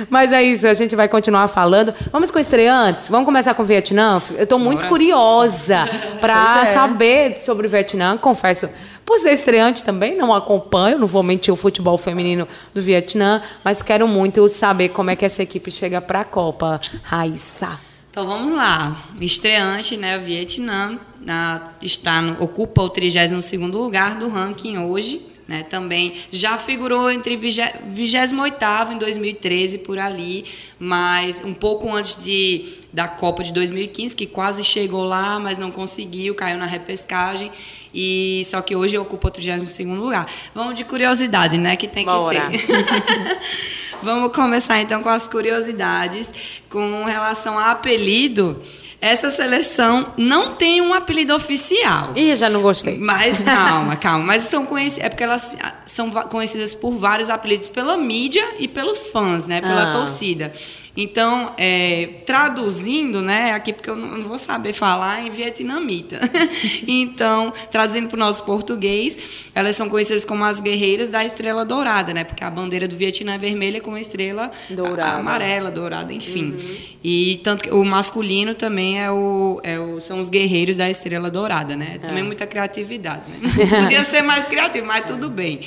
[0.09, 1.93] Mas é isso, a gente vai continuar falando.
[2.11, 3.07] Vamos com estreantes?
[3.07, 4.21] Vamos começar com o Vietnã?
[4.35, 5.87] Eu estou muito curiosa
[6.21, 6.73] para é.
[6.73, 8.69] saber sobre o Vietnã, confesso.
[9.05, 13.83] Por ser estreante também, não acompanho, não vou mentir o futebol feminino do Vietnã, mas
[13.83, 16.81] quero muito saber como é que essa equipe chega para a Copa.
[17.03, 17.79] Raíssa.
[18.09, 19.03] Então vamos lá.
[19.19, 20.17] Estreante, né?
[20.17, 26.57] O Vietnã na, está no, ocupa o 32 lugar do ranking hoje né, também já
[26.57, 30.45] figurou entre 28 em 2013 por ali,
[30.79, 35.69] mas um pouco antes de, da Copa de 2015, que quase chegou lá, mas não
[35.69, 37.51] conseguiu, caiu na repescagem.
[37.93, 40.27] E só que hoje ocupa o 32 lugar.
[40.53, 42.49] Vamos de curiosidade, né, que tem Bora.
[42.49, 42.85] que ter.
[44.03, 46.31] Vamos começar então com as curiosidades
[46.69, 48.61] com relação a apelido
[49.05, 52.13] essa seleção não tem um apelido oficial.
[52.15, 52.97] Ih, já não gostei.
[52.97, 54.25] Mas calma, calma.
[54.25, 59.05] Mas são conhecidas, é porque elas são conhecidas por vários apelidos pela mídia e pelos
[59.07, 59.61] fãs, né?
[59.61, 59.93] Pela ah.
[59.93, 60.51] torcida.
[60.97, 66.19] Então, é, traduzindo, né, aqui porque eu não vou saber falar em vietnamita.
[66.87, 69.17] então, traduzindo para o nosso português,
[69.53, 72.23] elas são conhecidas como as guerreiras da estrela dourada, né?
[72.23, 75.17] Porque a bandeira do Vietnã é vermelha com a estrela dourada.
[75.17, 76.51] amarela, dourada, enfim.
[76.51, 76.75] Uhum.
[77.03, 81.29] E tanto que o masculino também é o, é o, são os guerreiros da Estrela
[81.29, 81.99] Dourada, né?
[82.01, 82.23] Também é.
[82.23, 83.49] muita criatividade, né?
[83.83, 85.59] Podia ser mais criativo, mas tudo bem.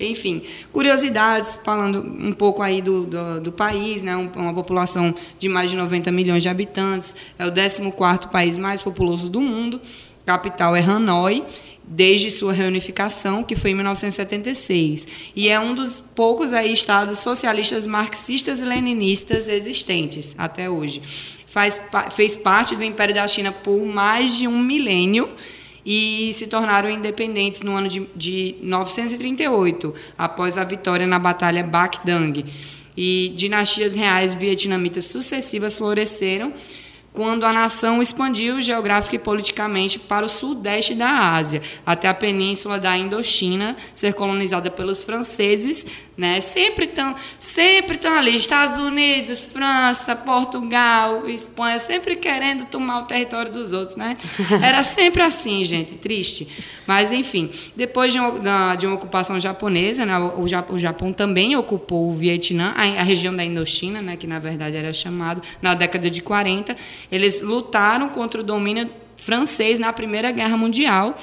[0.00, 0.42] Enfim,
[0.72, 4.16] curiosidades, falando um pouco aí do, do, do país, né?
[4.16, 4.71] uma população
[5.38, 9.80] de mais de 90 milhões de habitantes, é o 14º país mais populoso do mundo,
[10.24, 11.44] capital é Hanoi,
[11.84, 17.86] desde sua reunificação, que foi em 1976, e é um dos poucos aí estados socialistas
[17.86, 21.02] marxistas e leninistas existentes até hoje.
[21.48, 21.80] Faz,
[22.12, 25.28] fez parte do Império da China por mais de um milênio
[25.84, 31.98] e se tornaram independentes no ano de, de 938, após a vitória na Batalha Bac
[32.04, 32.44] Dang.
[32.96, 36.52] E dinastias reais vietnamitas sucessivas floresceram
[37.12, 42.78] quando a nação expandiu geográfica e politicamente para o sudeste da Ásia, até a península
[42.78, 45.84] da Indochina ser colonizada pelos franceses,
[46.16, 46.40] né?
[46.40, 53.52] Sempre estão, sempre estão ali, Estados Unidos, França, Portugal, Espanha, sempre querendo tomar o território
[53.52, 54.16] dos outros, né?
[54.62, 56.48] Era sempre assim, gente, triste.
[56.86, 60.18] Mas enfim, depois de uma, de uma ocupação japonesa, né?
[60.18, 64.16] o, o Japão também ocupou o Vietnã, a, a região da Indochina, né?
[64.16, 66.76] Que na verdade era chamado na década de 40
[67.10, 71.16] eles lutaram contra o domínio francês na Primeira Guerra Mundial.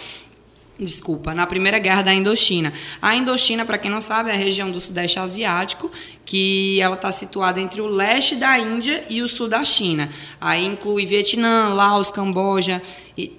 [0.79, 2.71] Desculpa, na Primeira Guerra da Indochina.
[3.01, 5.91] A Indochina, para quem não sabe, é a região do Sudeste Asiático,
[6.23, 10.09] que ela está situada entre o leste da Índia e o sul da China.
[10.39, 12.81] Aí inclui Vietnã, Laos, Camboja,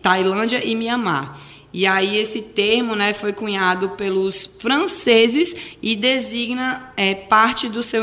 [0.02, 1.38] Tailândia e Mianmar.
[1.72, 8.02] E aí esse termo né, foi cunhado pelos franceses e designa é, parte do seu,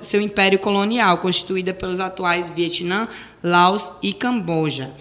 [0.00, 3.08] seu império colonial, constituída pelos atuais Vietnã,
[3.42, 4.94] Laos e Camboja.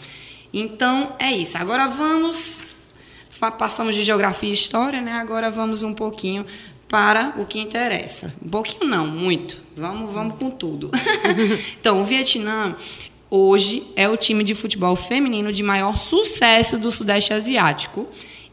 [0.51, 1.58] Então é isso.
[1.58, 2.65] Agora vamos.
[3.60, 5.12] Passamos de geografia e história, né?
[5.12, 6.43] Agora vamos um pouquinho
[6.88, 8.34] para o que interessa.
[8.43, 9.62] Um pouquinho não, muito.
[9.75, 10.89] Vamos, vamos com tudo.
[11.80, 12.75] então, o Vietnã
[13.29, 18.07] hoje é o time de futebol feminino de maior sucesso do Sudeste Asiático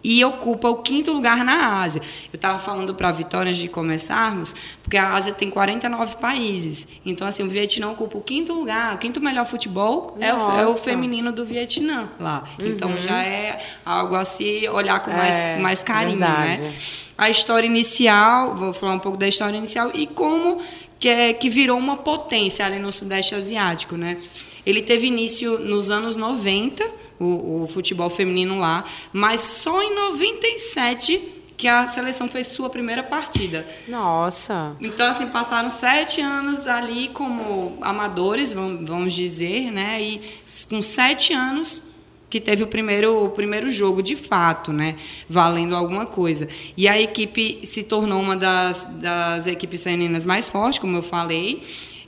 [0.04, 2.02] e ocupa o quinto lugar na Ásia.
[2.30, 6.86] Eu estava falando para a Vitória de começarmos, porque a Ásia tem 49 países.
[7.06, 8.94] Então, assim, o Vietnã ocupa o quinto lugar.
[8.94, 12.44] O quinto melhor futebol é o, é o, feminino do Vietnã lá.
[12.58, 12.94] Então, uhum.
[12.94, 16.26] Então, já é algo a se olhar com mais, é, mais carinho, né?
[16.26, 16.62] verdade.
[16.62, 16.74] né?
[17.16, 20.60] A história inicial, vou falar um pouco da história inicial e como
[20.98, 24.18] que, é, que virou uma potência ali no Sudeste Asiático, né?
[24.66, 26.84] Ele teve início nos anos 90,
[27.18, 33.02] o, o futebol feminino lá, mas só em 97 que a seleção fez sua primeira
[33.02, 33.66] partida.
[33.86, 34.76] Nossa!
[34.80, 40.02] Então, assim, passaram sete anos ali como amadores, vamos dizer, né?
[40.02, 40.20] E
[40.68, 41.82] com sete anos
[42.28, 44.96] que teve o primeiro, o primeiro jogo de fato, né?
[45.28, 46.48] Valendo alguma coisa.
[46.76, 51.62] E a equipe se tornou uma das, das equipes femininas mais fortes, como eu falei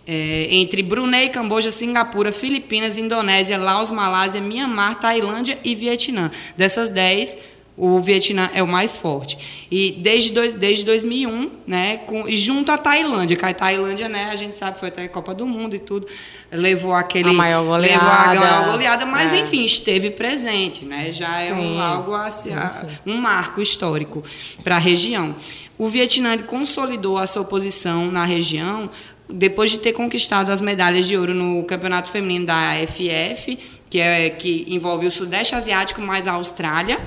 [0.06, 6.30] é, entre Brunei, Camboja, Singapura, Filipinas, Indonésia, Laos, Malásia, Mianmar, Tailândia e Vietnã.
[6.56, 7.36] Dessas 10,
[7.76, 9.36] o Vietnã é o mais forte.
[9.70, 14.36] E desde, dois, desde 2001, né, com, junto à Tailândia, que a Tailândia, né, a
[14.36, 16.06] gente sabe, foi até a Copa do Mundo e tudo,
[16.50, 17.30] levou aquele...
[17.30, 18.04] A maior goleada.
[18.04, 19.40] Levou a maior goleada, mas é.
[19.40, 22.86] enfim, esteve presente, né, já é um, algo, assim, sim, sim.
[23.04, 24.22] um marco histórico
[24.64, 25.34] para a região.
[25.78, 28.88] O Vietnã consolidou a sua posição na região
[29.28, 33.58] depois de ter conquistado as medalhas de ouro no Campeonato Feminino da AFF,
[33.90, 37.00] que, é, que envolve o Sudeste Asiático mais a Austrália,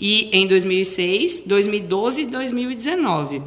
[0.00, 3.42] e em 2006, 2012 e 2019.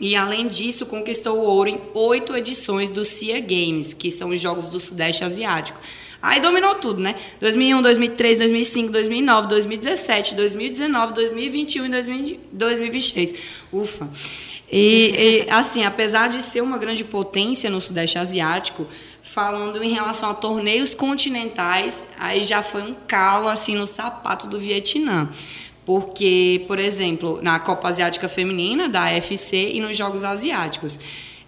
[0.00, 4.40] E, além disso, conquistou o ouro em oito edições do SEA Games, que são os
[4.40, 5.78] Jogos do Sudeste Asiático.
[6.22, 7.14] Aí dominou tudo, né?
[7.40, 13.34] 2001, 2003, 2005, 2009, 2017, 2019, 2021 e 2026.
[13.72, 14.08] Ufa!
[14.72, 18.86] E, e, assim, apesar de ser uma grande potência no Sudeste Asiático,
[19.20, 24.60] falando em relação a torneios continentais, aí já foi um calo assim no sapato do
[24.60, 25.28] Vietnã.
[25.84, 30.98] Porque, por exemplo, na Copa Asiática Feminina da AFC e nos Jogos Asiáticos,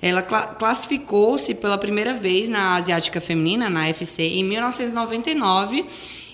[0.00, 5.84] ela classificou-se pela primeira vez na Asiática Feminina, na AFC, em 1999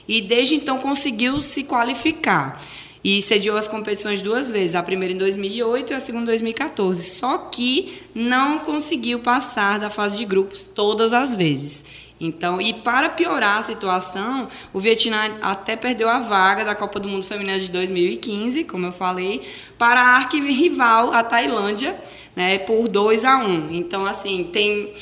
[0.09, 2.63] e desde então conseguiu se qualificar
[3.03, 7.03] e sediou as competições duas vezes, a primeira em 2008 e a segunda em 2014.
[7.03, 11.85] Só que não conseguiu passar da fase de grupos todas as vezes.
[12.21, 17.09] Então, e para piorar a situação, o Vietnã até perdeu a vaga da Copa do
[17.09, 19.43] Mundo Feminina de 2015, como eu falei,
[19.79, 21.97] para a arquirrival, a Tailândia,
[22.35, 23.71] né, por 2 a 1.
[23.71, 24.93] Então, assim, tem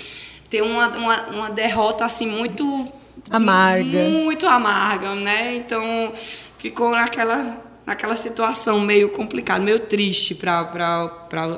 [0.49, 2.91] tem uma, uma, uma derrota assim muito
[3.31, 3.99] amarga.
[4.11, 5.57] Muito amarga, né?
[5.57, 6.13] Então,
[6.59, 10.35] ficou naquela naquela situação meio complicada, meio triste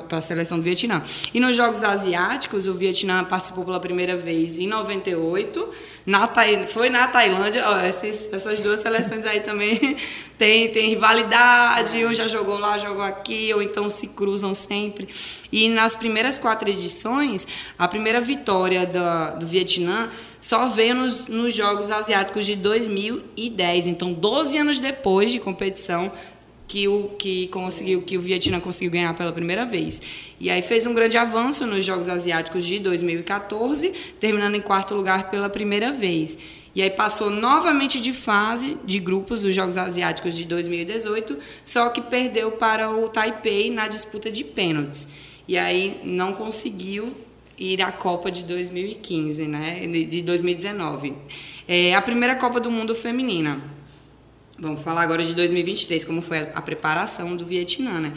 [0.09, 1.03] para a seleção do Vietnã.
[1.33, 5.69] E nos Jogos Asiáticos, o Vietnã participou pela primeira vez em 98,
[6.05, 6.29] na
[6.67, 7.69] foi na Tailândia.
[7.69, 9.97] Ó, essas, essas duas seleções aí também
[10.37, 15.09] tem, tem rivalidade, um já jogou lá, jogou aqui, ou então se cruzam sempre.
[15.53, 17.47] E nas primeiras quatro edições,
[17.79, 20.11] a primeira vitória do, do Vietnã
[20.41, 23.87] só veio nos, nos Jogos Asiáticos de 2010.
[23.89, 26.13] Então, 12 anos depois de competição,
[26.69, 30.03] que o que conseguiu que o Vietnã conseguiu ganhar pela primeira vez.
[30.39, 35.31] E aí fez um grande avanço nos Jogos Asiáticos de 2014, terminando em quarto lugar
[35.31, 36.39] pela primeira vez.
[36.75, 42.03] E aí passou novamente de fase de grupos dos Jogos Asiáticos de 2018, só que
[42.03, 45.09] perdeu para o Taipei na disputa de pênaltis.
[45.49, 47.15] E aí não conseguiu
[47.59, 49.87] ir à Copa de 2015, né?
[49.87, 51.15] De 2019.
[51.67, 53.78] É a primeira Copa do Mundo feminina.
[54.61, 58.15] Vamos falar agora de 2023, como foi a, preparação do Vietnã, né?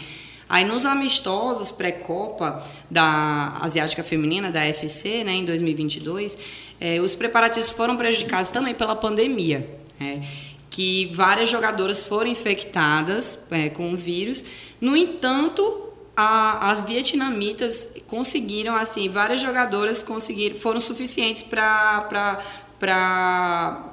[0.49, 6.37] Aí nos amistosos pré-copa da Asiática Feminina, da FC, né, em 2022,
[6.79, 9.69] é, os preparativos foram prejudicados também pela pandemia,
[9.99, 10.27] né,
[10.69, 14.43] que várias jogadoras foram infectadas é, com o vírus.
[14.81, 22.41] No entanto, a, as vietnamitas conseguiram, assim, várias jogadoras conseguiram, foram suficientes para
[22.81, 23.90] para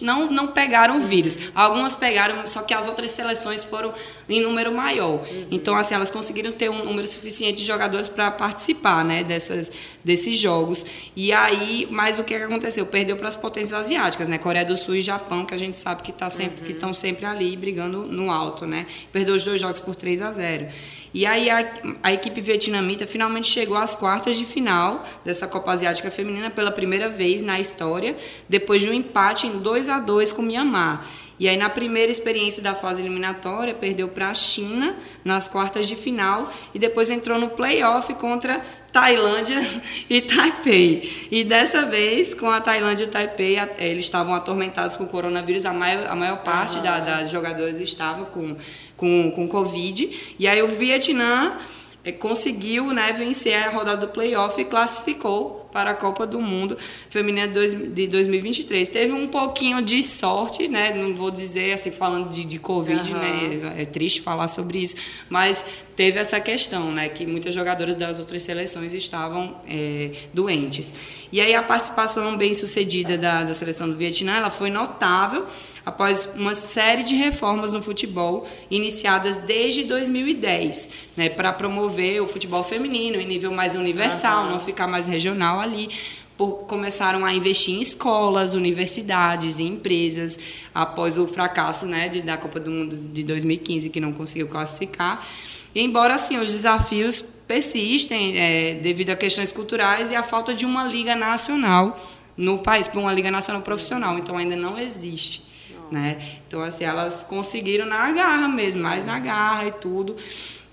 [0.00, 1.38] não, não pegaram vírus.
[1.54, 3.92] Algumas pegaram, só que as outras seleções foram
[4.28, 5.20] em número maior.
[5.20, 5.46] Uhum.
[5.50, 9.70] Então, assim, elas conseguiram ter um número suficiente de jogadores para participar né, dessas,
[10.02, 10.86] desses jogos.
[11.14, 12.86] E aí, mas o que, que aconteceu?
[12.86, 14.38] Perdeu para as potências asiáticas, né?
[14.38, 16.70] Coreia do Sul e Japão, que a gente sabe que tá sempre, uhum.
[16.70, 18.86] estão sempre ali brigando no alto, né?
[19.12, 20.68] Perdeu os dois jogos por 3 a 0.
[21.14, 26.10] E aí a, a equipe vietnamita finalmente chegou às quartas de final dessa Copa Asiática
[26.10, 28.16] Feminina pela primeira vez na história,
[28.48, 31.06] depois de um empate em 2 a 2 com o Myanmar.
[31.38, 35.96] E aí, na primeira experiência da fase eliminatória, perdeu para a China nas quartas de
[35.96, 39.58] final e depois entrou no playoff contra Tailândia
[40.08, 41.28] e Taipei.
[41.32, 45.66] E dessa vez, com a Tailândia e o Taipei, eles estavam atormentados com o coronavírus,
[45.66, 46.82] a maior, a maior parte uhum.
[46.84, 48.56] da, das jogadoras estava com
[48.96, 50.34] com, com Covid.
[50.38, 51.58] E aí o Vietnã
[52.04, 56.78] é, conseguiu né, vencer a rodada do playoff e classificou para a Copa do Mundo
[57.10, 58.88] Feminina de 2023.
[58.88, 60.94] Teve um pouquinho de sorte, né?
[60.94, 63.18] Não vou dizer assim, falando de, de Covid, uhum.
[63.18, 63.82] né?
[63.82, 64.94] É triste falar sobre isso,
[65.28, 65.66] mas
[65.96, 67.08] teve essa questão, né?
[67.08, 70.94] Que muitas jogadoras das outras seleções estavam é, doentes.
[71.32, 75.44] E aí a participação bem sucedida da, da seleção do Vietnã, ela foi notável
[75.84, 82.64] após uma série de reformas no futebol iniciadas desde 2010, né, para promover o futebol
[82.64, 84.50] feminino em nível mais universal, uhum.
[84.52, 85.88] não ficar mais regional ali.
[86.36, 90.38] Por, começaram a investir em escolas, universidades e empresas
[90.74, 95.24] após o fracasso né, de, da Copa do Mundo de 2015, que não conseguiu classificar.
[95.72, 100.66] E, embora assim, os desafios persistem é, devido a questões culturais e a falta de
[100.66, 102.00] uma liga nacional
[102.36, 105.54] no país, para uma liga nacional profissional, então ainda não existe
[105.90, 106.38] né?
[106.46, 110.16] Então, assim, elas conseguiram na garra mesmo, mais na garra e tudo.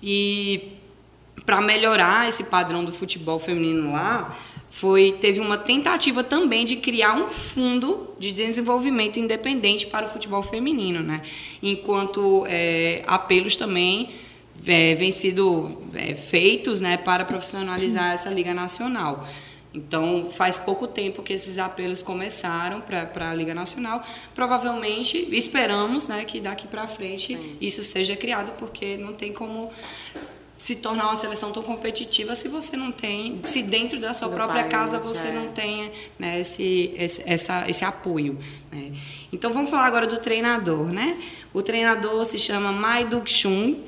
[0.02, 0.72] E
[1.46, 4.36] para melhorar esse padrão do futebol feminino lá,
[4.72, 10.42] foi teve uma tentativa também de criar um fundo de desenvolvimento independente para o futebol
[10.42, 11.20] feminino, né?
[11.62, 14.08] Enquanto é, apelos também
[14.66, 19.28] é, vêm sido é, feitos, né, para profissionalizar essa liga nacional.
[19.74, 24.04] Então, faz pouco tempo que esses apelos começaram para a Liga Nacional.
[24.34, 27.56] Provavelmente, esperamos né, que daqui para frente Sim.
[27.58, 29.70] isso seja criado, porque não tem como
[30.62, 34.36] se tornar uma seleção tão competitiva se você não tem, se dentro da sua Do
[34.36, 35.32] própria país, casa você é.
[35.32, 38.38] não tem né, esse, esse, essa, esse apoio.
[38.70, 38.92] Né?
[39.32, 40.86] Então, vamos falar agora do treinador.
[40.86, 41.18] Né?
[41.52, 43.80] O treinador se chama Mai Duk-chung.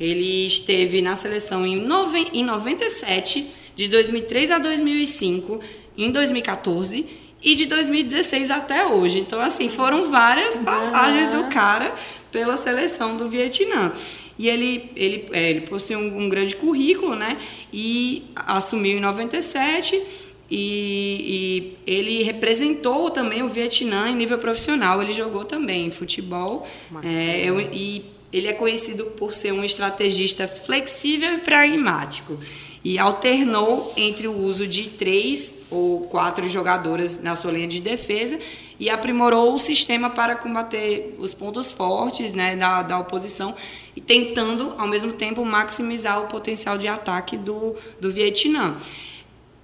[0.00, 5.60] Ele esteve na seleção em, nove, em 97 de 2003 a 2005,
[5.96, 7.06] em 2014
[7.40, 9.20] e de 2016 até hoje.
[9.20, 11.94] Então, assim, foram várias passagens do cara
[12.32, 13.92] pela seleção do Vietnã.
[14.38, 17.38] E ele, ele, é, ele possui um, um, grande currículo, né?
[17.72, 20.02] E assumiu em 97
[20.50, 25.02] e, e, ele representou também o Vietnã em nível profissional.
[25.02, 26.66] Ele jogou também futebol.
[27.02, 32.38] É, eu, e ele é conhecido por ser um estrategista flexível e pragmático
[32.86, 38.38] e alternou entre o uso de três ou quatro jogadoras na sua linha de defesa
[38.78, 43.56] e aprimorou o sistema para combater os pontos fortes né, da, da oposição
[43.96, 48.76] e tentando, ao mesmo tempo, maximizar o potencial de ataque do, do Vietnã.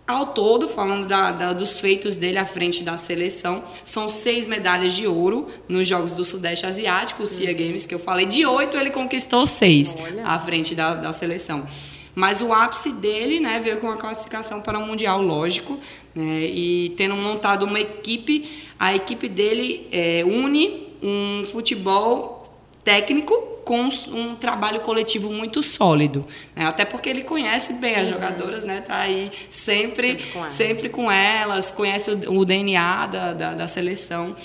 [0.04, 4.94] Ao todo, falando da, da, dos feitos dele à frente da seleção, são seis medalhas
[4.94, 8.26] de ouro nos Jogos do Sudeste Asiático, os CIA Games, que eu falei.
[8.26, 10.26] De oito, ele conquistou seis Olha.
[10.26, 11.68] à frente da, da seleção.
[12.14, 15.78] Mas o ápice dele né, veio com a classificação para o Mundial, lógico,
[16.14, 22.42] né, e tendo montado uma equipe, a equipe dele é, une um futebol
[22.84, 23.34] técnico
[23.64, 26.66] com um trabalho coletivo muito sólido, né?
[26.66, 28.14] até porque ele conhece bem as uhum.
[28.14, 28.80] jogadoras, né?
[28.80, 33.54] Tá aí sempre, sempre com elas, sempre com elas conhece o, o DNA da, da,
[33.54, 34.36] da, seleção.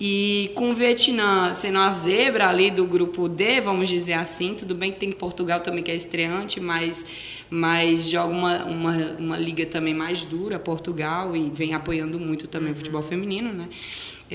[0.00, 4.74] E com o Vietnã sendo a zebra ali do grupo D, vamos dizer assim, tudo
[4.74, 7.06] bem que tem Portugal também que é estreante, mas,
[7.48, 12.70] mas joga uma, uma, uma liga também mais dura, Portugal, e vem apoiando muito também
[12.70, 12.74] uhum.
[12.74, 13.68] o futebol feminino, né?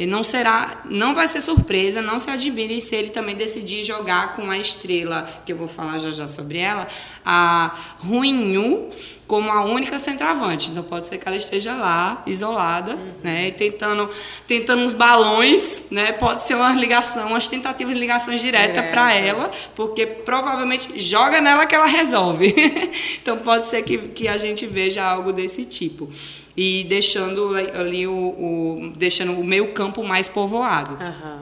[0.05, 4.49] Não será, não vai ser surpresa, não se admire se ele também decidir jogar com
[4.49, 6.87] a estrela, que eu vou falar já já sobre ela,
[7.25, 8.89] a Ruinhu,
[9.27, 10.69] como a única centroavante.
[10.71, 13.11] Então pode ser que ela esteja lá, isolada, uhum.
[13.23, 14.09] né, tentando,
[14.47, 19.51] tentando uns balões, né, pode ser uma ligação, umas tentativas de ligações diretas para ela,
[19.75, 22.55] porque provavelmente joga nela que ela resolve.
[23.21, 26.09] então pode ser que, que a gente veja algo desse tipo
[26.61, 30.91] e deixando ali o, o deixando o meio campo mais povoado.
[30.91, 31.39] Uhum.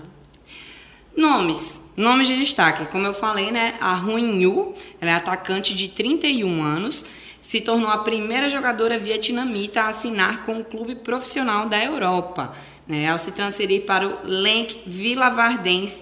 [1.18, 1.92] Nomes.
[1.98, 2.86] Nomes de destaque.
[2.92, 3.74] Como eu falei, né?
[3.82, 7.04] A Huin Yu, ela é atacante de 31 anos,
[7.42, 12.56] se tornou a primeira jogadora vietnamita a assinar com um clube profissional da Europa.
[12.88, 15.30] Né, ao se transferir para o Lenk Vila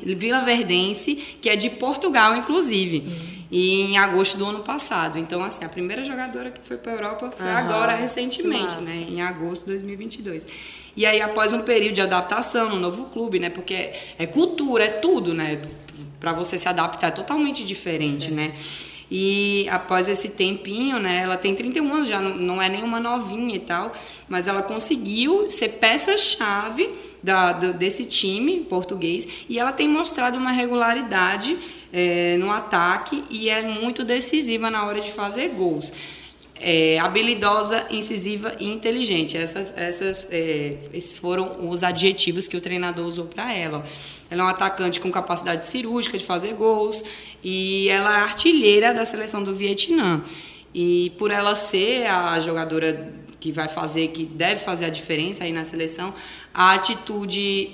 [0.04, 3.08] Vila Verdense, que é de Portugal, inclusive.
[3.08, 5.18] Uhum e em agosto do ano passado.
[5.20, 7.58] Então, assim, a primeira jogadora que foi para a Europa foi uhum.
[7.58, 9.06] agora, recentemente, né?
[9.08, 10.46] Em agosto de 2022.
[10.96, 13.50] E aí, após um período de adaptação no novo clube, né?
[13.50, 15.62] Porque é, é cultura, é tudo, né?
[16.20, 18.36] Para você se adaptar é totalmente diferente, Sim.
[18.36, 18.54] né?
[19.10, 23.56] E após esse tempinho, né, ela tem 31 anos, já não, não é nenhuma novinha
[23.56, 23.94] e tal,
[24.28, 26.90] mas ela conseguiu ser peça-chave
[27.26, 31.58] da, do, desse time português e ela tem mostrado uma regularidade
[31.92, 35.92] é, no ataque e é muito decisiva na hora de fazer gols.
[36.58, 39.36] É, habilidosa, incisiva e inteligente.
[39.36, 43.84] Essa, essas, é, esses foram os adjetivos que o treinador usou para ela.
[44.30, 47.04] Ela é um atacante com capacidade cirúrgica de fazer gols
[47.44, 50.24] e ela é artilheira da seleção do Vietnã.
[50.74, 55.52] E por ela ser a jogadora que vai fazer, que deve fazer a diferença aí
[55.52, 56.14] na seleção,
[56.56, 57.72] a atitude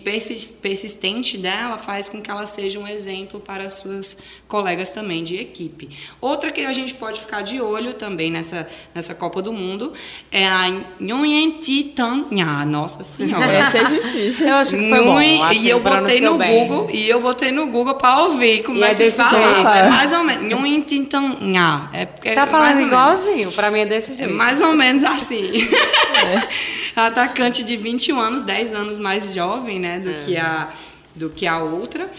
[0.59, 4.17] persistente dela faz com que ela seja um exemplo para as suas
[4.47, 5.88] colegas também de equipe.
[6.19, 9.93] Outra que a gente pode ficar de olho também nessa, nessa Copa do Mundo
[10.32, 10.65] é a
[10.99, 12.65] Nguyen Thi Tan Nha.
[12.65, 13.45] Nossa Senhora.
[13.53, 14.47] Essa é difícil.
[14.47, 15.21] Eu acho que foi bom.
[15.21, 16.67] e eu botei no bem.
[16.67, 19.77] Google e eu botei no Google para ouvir como e é, é que fala.
[19.77, 20.47] É mais ou menos.
[20.47, 21.88] Nguyen Thi Tan Nha.
[21.93, 23.51] É porque tá falando igualzinho.
[23.51, 24.32] Para mim é desse jeito.
[24.32, 25.69] É mais ou menos assim.
[26.15, 26.80] É.
[26.95, 30.19] atacante de 21 anos, 10 anos mais jovem, né, do, é.
[30.19, 30.73] que, a,
[31.15, 32.11] do que a outra.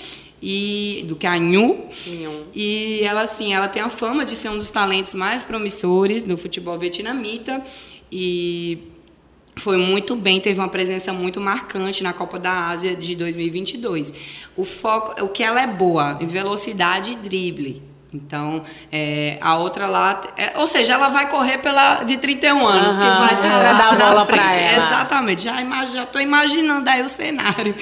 [0.45, 1.89] E, do que a Nhu.
[2.53, 6.37] E ela, assim, ela tem a fama de ser um dos talentos mais promissores no
[6.37, 7.65] futebol vietnamita.
[8.11, 8.79] E
[9.57, 14.13] foi muito bem, teve uma presença muito marcante na Copa da Ásia de 2022.
[14.57, 17.92] O foco, o que ela é boa, em velocidade e drible.
[18.15, 22.95] Então, é, a outra lá, é, ou seja, ela vai correr pela de 31 anos,
[22.95, 24.59] uhum, que vai estar lá dar na frente.
[24.59, 24.87] Ela.
[24.87, 27.75] Exatamente, já já estou imaginando aí o cenário.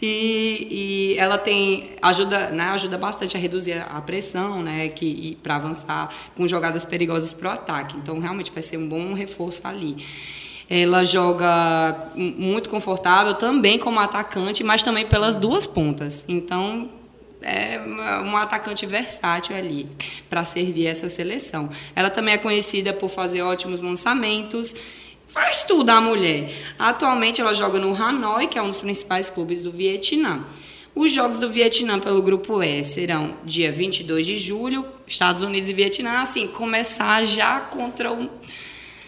[0.00, 5.56] E, e, ela tem ajuda, né, ajuda bastante a reduzir a pressão, né, que para
[5.56, 7.96] avançar com jogadas perigosas para o ataque.
[7.96, 10.04] Então, realmente vai ser um bom reforço ali.
[10.68, 16.24] Ela joga muito confortável também como atacante, mas também pelas duas pontas.
[16.28, 16.90] Então,
[17.46, 17.80] é
[18.24, 19.88] um atacante versátil ali
[20.28, 21.70] para servir essa seleção.
[21.94, 24.74] Ela também é conhecida por fazer ótimos lançamentos.
[25.28, 26.50] Faz tudo a mulher.
[26.76, 30.44] Atualmente ela joga no Hanoi, que é um dos principais clubes do Vietnã.
[30.92, 35.72] Os jogos do Vietnã pelo grupo E serão dia 22 de julho, Estados Unidos e
[35.72, 38.28] Vietnã, assim, começar já contra um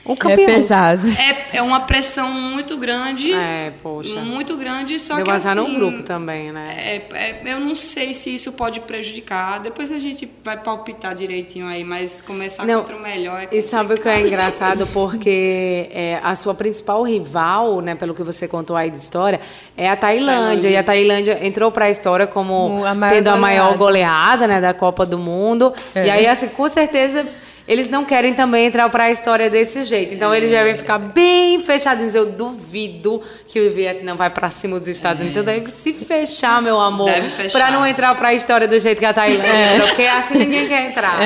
[0.08, 0.48] um campeão.
[0.48, 1.08] É pesado.
[1.10, 3.32] É, é uma pressão muito grande.
[3.32, 4.20] É, poxa.
[4.20, 5.54] Muito grande, só Deu que assim...
[5.54, 6.74] no grupo também, né?
[6.76, 9.60] É, é, eu não sei se isso pode prejudicar.
[9.60, 13.58] Depois a gente vai palpitar direitinho aí, mas começar não, contra o melhor é complicado.
[13.58, 14.86] E sabe o que é engraçado?
[14.92, 19.40] Porque é, a sua principal rival, né, pelo que você contou aí de história,
[19.76, 20.38] é a Tailândia.
[20.38, 20.68] Tailândia.
[20.70, 24.72] E a Tailândia entrou para a história como a tendo a maior goleada né, da
[24.72, 25.72] Copa do Mundo.
[25.94, 26.06] É.
[26.06, 27.26] E aí, assim, com certeza
[27.68, 30.14] eles não querem também entrar para a história desse jeito.
[30.14, 32.14] Então eles já ficar bem fechadinhos.
[32.14, 35.38] Eu duvido que o Vietnã vai para cima dos Estados Unidos.
[35.38, 37.10] Então deve se fechar, meu amor.
[37.10, 37.58] Deve fechar.
[37.58, 40.66] Para não entrar para a história do jeito que a Tailândia entrou, porque assim ninguém
[40.66, 41.18] quer entrar.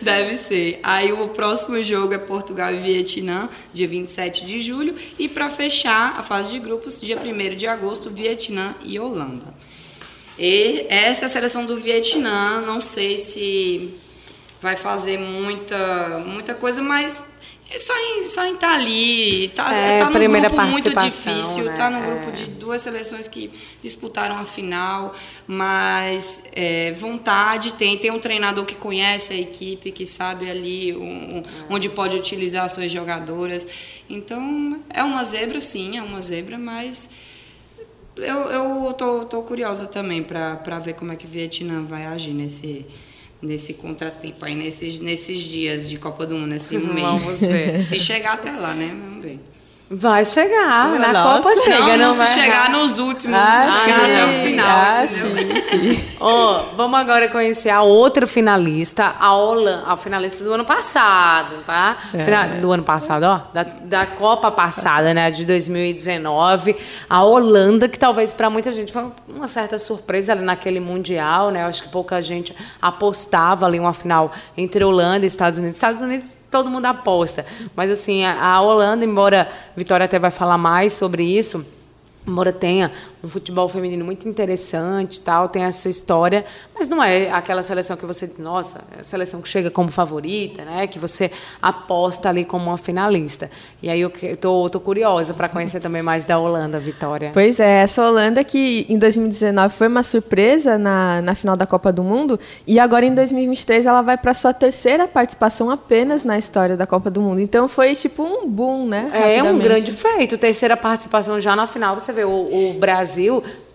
[0.00, 0.80] Deve ser.
[0.82, 4.94] Aí o próximo jogo é Portugal e Vietnã, dia 27 de julho.
[5.18, 9.52] E para fechar a fase de grupos, dia 1 de agosto, Vietnã e Holanda.
[10.38, 12.62] E essa é a seleção do Vietnã.
[12.62, 13.94] Não sei se
[14.64, 17.22] vai fazer muita, muita coisa, mas
[17.70, 20.90] é só em só em estar tá ali, tá, É, tá num primeira grupo muito
[20.94, 21.74] difícil, né?
[21.76, 22.06] tá num É.
[22.06, 23.50] grupo de duas seleções que
[23.82, 25.14] disputaram a final,
[25.46, 31.38] mas é, vontade tem, tem um treinador que conhece a equipe, que sabe ali um-
[31.38, 33.68] um- onde pode utilizar as suas jogadoras,
[34.08, 37.10] então é uma zebra sim, é uma zebra, mas
[38.16, 42.32] eu, eu tô, tô curiosa também para ver como é que o Vietnã vai agir
[42.32, 42.86] nesse,
[43.44, 47.00] nesse contratempo aí, nesses, nesses dias de Copa do Mundo, nesse mês.
[47.00, 47.84] Vamos ver.
[47.86, 48.88] Se chegar até lá, né?
[48.88, 49.38] Vamos ver.
[49.90, 51.42] Vai chegar, na Nossa.
[51.42, 52.70] Copa chega, não, não, vai chegar errar.
[52.70, 54.12] nos últimos, Ah, chegar sim.
[54.12, 55.62] até o final, ah, entendeu?
[55.62, 56.04] sim, sim.
[56.18, 61.98] Ó, vamos agora conhecer a outra finalista, a Holanda, a finalista do ano passado, tá?
[62.10, 66.76] Fina- Do ano passado, ó, da, da Copa passada, né, de 2019,
[67.08, 71.62] a Holanda, que talvez para muita gente foi uma certa surpresa ali naquele mundial, né?
[71.62, 75.76] Eu acho que pouca gente apostava ali uma final entre Holanda e Estados Unidos.
[75.76, 80.58] Estados Unidos todo mundo aposta, mas assim, a, a Holanda, embora Vitória até vai falar
[80.58, 81.66] mais sobre isso,
[82.26, 82.92] embora tenha
[83.24, 86.44] um futebol feminino muito interessante tal, tem a sua história,
[86.74, 89.90] mas não é aquela seleção que você diz, nossa, é a seleção que chega como
[89.90, 90.86] favorita, né?
[90.86, 93.50] Que você aposta ali como uma finalista.
[93.82, 97.30] E aí eu tô, tô curiosa para conhecer também mais da Holanda, Vitória.
[97.32, 101.90] Pois é, essa Holanda que em 2019 foi uma surpresa na, na final da Copa
[101.92, 106.76] do Mundo e agora em 2023 ela vai para sua terceira participação apenas na história
[106.76, 107.40] da Copa do Mundo.
[107.40, 109.10] Então foi tipo um boom, né?
[109.12, 110.36] É um grande feito.
[110.36, 111.98] Terceira participação já na final.
[111.98, 113.13] Você vê, o, o Brasil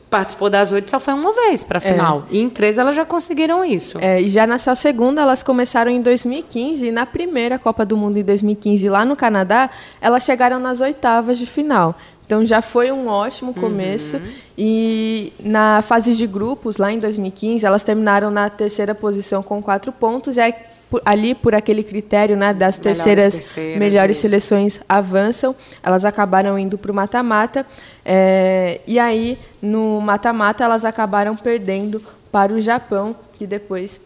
[0.09, 2.25] participou das oito, só foi uma vez para a final.
[2.31, 3.97] E em três elas já conseguiram isso.
[4.01, 7.95] É, e já na sua segunda, elas começaram em 2015 e na primeira Copa do
[7.95, 9.69] Mundo em 2015 lá no Canadá,
[10.01, 11.95] elas chegaram nas oitavas de final.
[12.25, 14.21] Então já foi um ótimo começo.
[14.55, 19.91] E na fase de grupos, lá em 2015, elas terminaram na terceira posição com quatro
[19.91, 20.37] pontos.
[20.37, 20.53] E aí,
[20.89, 26.57] por- ali, por aquele critério né, das Melhores terceiras, terceiras, melhores seleções avançam, elas acabaram
[26.57, 27.65] indo para o mata-mata.
[28.03, 34.01] é, e aí, no mata-mata, elas acabaram perdendo para o Japão, que depois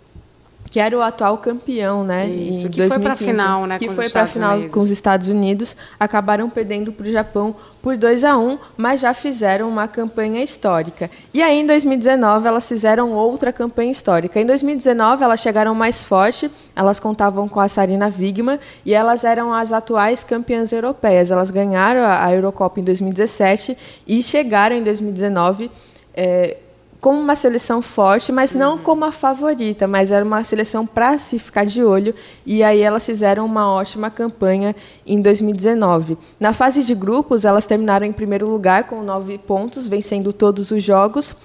[0.69, 2.27] que era o atual campeão, né?
[2.27, 4.73] Isso, em que foi pra 2015, final, né, Que foi para Estados final Unidos.
[4.73, 9.13] com os Estados Unidos, acabaram perdendo para o Japão por 2 a 1, mas já
[9.13, 11.11] fizeram uma campanha histórica.
[11.33, 14.39] E aí em 2019 elas fizeram outra campanha histórica.
[14.39, 19.53] Em 2019 elas chegaram mais forte, elas contavam com a Sarina Wigman e elas eram
[19.53, 21.29] as atuais campeãs europeias.
[21.29, 23.77] Elas ganharam a Eurocopa em 2017
[24.07, 25.69] e chegaram em 2019
[26.15, 26.57] eh,
[27.03, 31.37] como uma seleção forte, mas não como a favorita, mas era uma seleção para se
[31.37, 32.15] ficar de olho.
[32.45, 34.73] E aí elas fizeram uma ótima campanha
[35.05, 36.17] em 2019.
[36.39, 40.81] Na fase de grupos, elas terminaram em primeiro lugar com nove pontos, vencendo todos os
[40.81, 41.35] jogos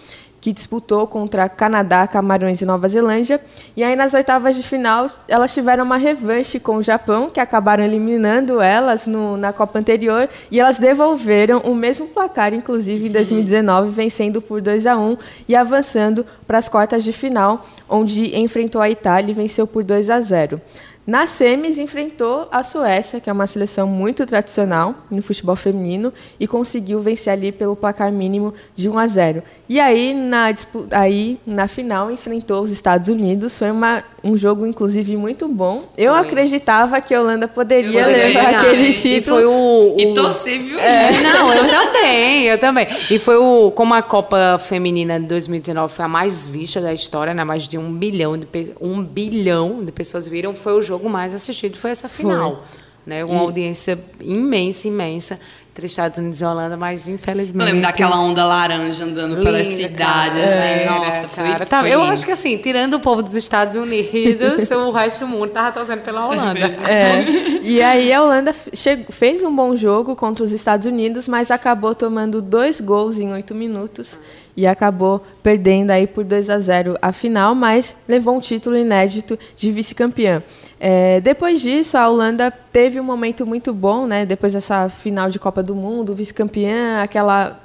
[0.41, 3.41] que disputou contra Canadá, Camarões e Nova Zelândia.
[3.77, 7.85] E aí nas oitavas de final, elas tiveram uma revanche com o Japão, que acabaram
[7.85, 13.91] eliminando elas no- na Copa anterior, e elas devolveram o mesmo placar, inclusive em 2019,
[13.91, 15.17] vencendo por 2 a 1
[15.49, 20.09] e avançando para as quartas de final, onde enfrentou a Itália e venceu por 2
[20.11, 20.61] a 0.
[21.09, 26.47] Na semis, enfrentou a Suécia, que é uma seleção muito tradicional no futebol feminino, e
[26.47, 29.43] conseguiu vencer ali pelo placar mínimo de 1 a 0.
[29.71, 30.53] E aí, na,
[30.91, 33.59] aí, na final, enfrentou os Estados Unidos.
[33.59, 35.85] Foi uma, um jogo, inclusive, muito bom.
[35.97, 36.21] Eu Foi.
[36.21, 38.61] acreditava que a Holanda poderia Poderia levar ganhar.
[38.61, 39.37] aquele E título.
[39.37, 40.79] foi o, E o- torci, viu?
[40.79, 42.87] É, não, eu também, eu também.
[43.11, 47.33] E foi o, como a Copa Feminina de 2019 foi a mais vista da história,
[47.33, 47.45] né?
[47.45, 51.35] Mais de um bilhão de, pe- um bilhão de pessoas viram, foi o jogo mais
[51.35, 52.65] assistido, foi essa final.
[53.07, 53.25] Né?
[53.25, 55.39] Uma audiência imensa, imensa
[55.71, 57.65] entre Estados Unidos e Holanda, mas Eu infelizmente.
[57.65, 60.47] lembro daquela onda laranja andando pela Linda, cidade, cara.
[60.47, 61.67] assim, Era, nossa, foi, cara.
[61.67, 62.13] Tá, foi eu lindo.
[62.13, 66.01] acho que assim, tirando o povo dos Estados Unidos, o resto do mundo tava torcendo
[66.03, 66.59] pela Holanda.
[66.59, 67.23] É.
[67.63, 72.43] E aí a Holanda fez um bom jogo contra os Estados Unidos, mas acabou tomando
[72.43, 74.19] dois gols em oito minutos
[74.59, 79.39] e acabou perdendo aí por 2 a 0 a final, mas levou um título inédito
[79.55, 80.43] de vice-campeã.
[80.81, 84.27] É, depois disso, a Holanda teve um momento muito bom, né?
[84.27, 87.61] Depois dessa final de Copa do Mundo, vice-campeã, aquela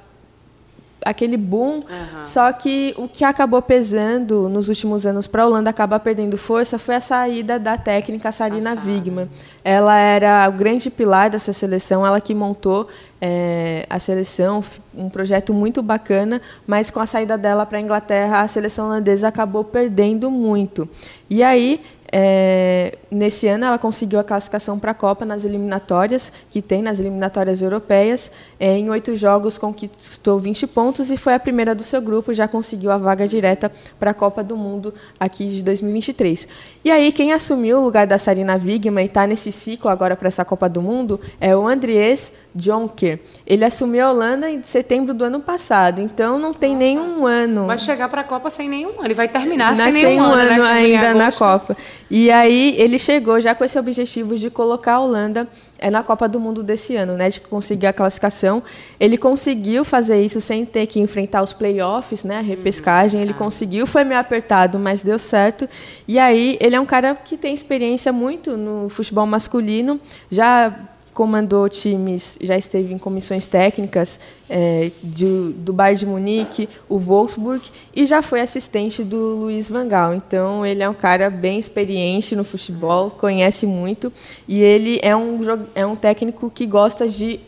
[1.03, 1.77] aquele boom.
[1.77, 2.23] Uhum.
[2.23, 6.79] Só que o que acabou pesando nos últimos anos para a Holanda acabar perdendo força
[6.79, 9.29] foi a saída da técnica Sarina Wigman.
[9.63, 12.87] Ela era o grande pilar dessa seleção, ela que montou
[13.26, 14.61] é, a seleção,
[14.93, 19.30] um projeto muito bacana, mas com a saída dela para a Inglaterra, a seleção holandesa
[19.30, 20.89] acabou perdendo muito.
[21.30, 21.80] E aí
[22.15, 26.99] é, nesse ano, ela conseguiu a classificação para a Copa nas eliminatórias, que tem nas
[26.99, 28.32] eliminatórias europeias.
[28.59, 32.47] É, em oito jogos, conquistou 20 pontos e foi a primeira do seu grupo, já
[32.47, 36.47] conseguiu a vaga direta para a Copa do Mundo aqui de 2023.
[36.86, 40.28] E aí, quem assumiu o lugar da Sarina Wigman e está nesse ciclo agora para
[40.28, 43.19] essa Copa do Mundo é o Andries Jonker.
[43.47, 46.85] Ele assumiu a Holanda em setembro do ano passado, então não tem Nossa.
[46.85, 47.65] nenhum ano.
[47.65, 50.63] Vai chegar para a Copa sem nenhum ano, ele vai terminar sem nenhum ano, ano
[50.63, 51.75] né, ainda na Copa.
[52.09, 55.47] E aí ele chegou já com esse objetivo de colocar a Holanda
[55.79, 58.61] é, na Copa do Mundo desse ano, né, de conseguir a classificação.
[58.99, 63.21] Ele conseguiu fazer isso sem ter que enfrentar os playoffs, né, a repescagem.
[63.21, 65.67] Ele conseguiu, foi meio apertado, mas deu certo.
[66.07, 69.99] E aí ele é um cara que tem experiência muito no futebol masculino,
[70.29, 70.73] já
[71.14, 77.61] comandou times, já esteve em comissões técnicas é, de, do Bayern de Munique, o Wolfsburg,
[77.95, 80.14] e já foi assistente do Luiz Van Gaal.
[80.14, 84.11] Então, ele é um cara bem experiente no futebol, conhece muito,
[84.47, 85.39] e ele é um,
[85.76, 87.39] é um técnico que gosta de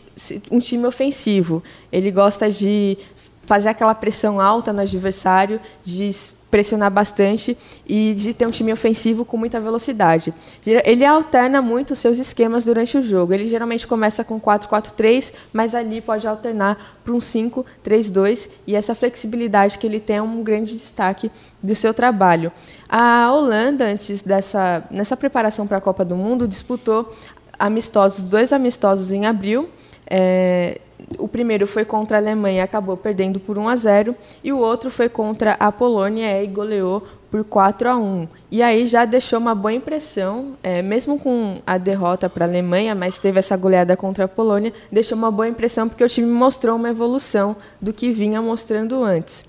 [0.50, 1.62] um time ofensivo.
[1.92, 2.96] Ele gosta de
[3.44, 6.10] fazer aquela pressão alta no adversário, de
[6.56, 7.54] pressionar bastante
[7.86, 10.32] e de ter um time ofensivo com muita velocidade.
[10.64, 13.34] Ele alterna muito os seus esquemas durante o jogo.
[13.34, 19.78] Ele geralmente começa com 4-4-3, mas ali pode alternar para um 5-3-2 e essa flexibilidade
[19.78, 21.30] que ele tem é um grande destaque
[21.62, 22.50] do seu trabalho.
[22.88, 27.12] A Holanda, antes dessa nessa preparação para a Copa do Mundo, disputou
[27.58, 29.68] amistosos, dois amistosos em abril.
[30.08, 30.80] É,
[31.18, 34.90] o primeiro foi contra a Alemanha acabou perdendo por 1 a 0 e o outro
[34.90, 39.54] foi contra a Polônia e goleou por 4 a 1 e aí já deixou uma
[39.54, 44.24] boa impressão é, mesmo com a derrota para a Alemanha mas teve essa goleada contra
[44.24, 48.42] a Polônia deixou uma boa impressão porque o time mostrou uma evolução do que vinha
[48.42, 49.44] mostrando antes.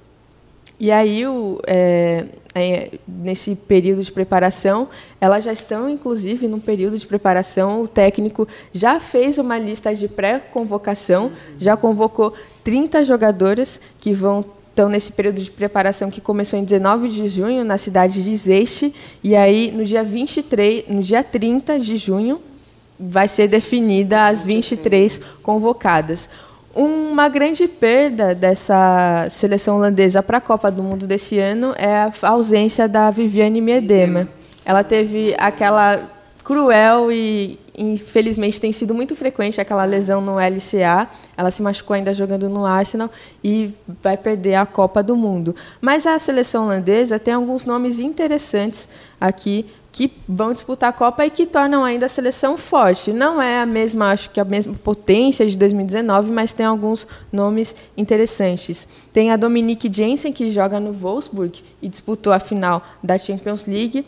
[0.80, 2.26] E aí, o, é,
[2.60, 4.90] é, nesse período de preparação,
[5.20, 7.82] elas já estão, inclusive, no período de preparação.
[7.82, 12.34] O técnico já fez uma lista de pré-convocação, já convocou
[12.64, 14.44] 30 jogadoras que vão
[14.78, 18.94] estão nesse período de preparação que começou em 19 de junho na cidade de Zeste
[19.24, 22.40] e aí no dia 23, no dia 30 de junho
[23.00, 26.30] vai ser definida as 23 convocadas.
[26.78, 32.12] Uma grande perda dessa seleção holandesa para a Copa do Mundo desse ano é a
[32.30, 34.28] ausência da Viviane Miedema.
[34.64, 36.08] Ela teve aquela
[36.44, 41.10] cruel e infelizmente tem sido muito frequente aquela lesão no LCA.
[41.36, 43.10] Ela se machucou ainda jogando no Arsenal
[43.44, 43.74] e
[44.04, 45.56] vai perder a Copa do Mundo.
[45.82, 48.88] Mas a seleção holandesa tem alguns nomes interessantes
[49.20, 49.66] aqui
[49.98, 53.12] que vão disputar a Copa e que tornam ainda a seleção forte.
[53.12, 57.76] Não é a mesma, acho que a mesma potência de 2019, mas tem alguns nomes
[57.98, 58.88] interessantes.
[59.12, 64.06] Tem a Dominique Jensen, que joga no Wolfsburg e disputou a final da Champions League.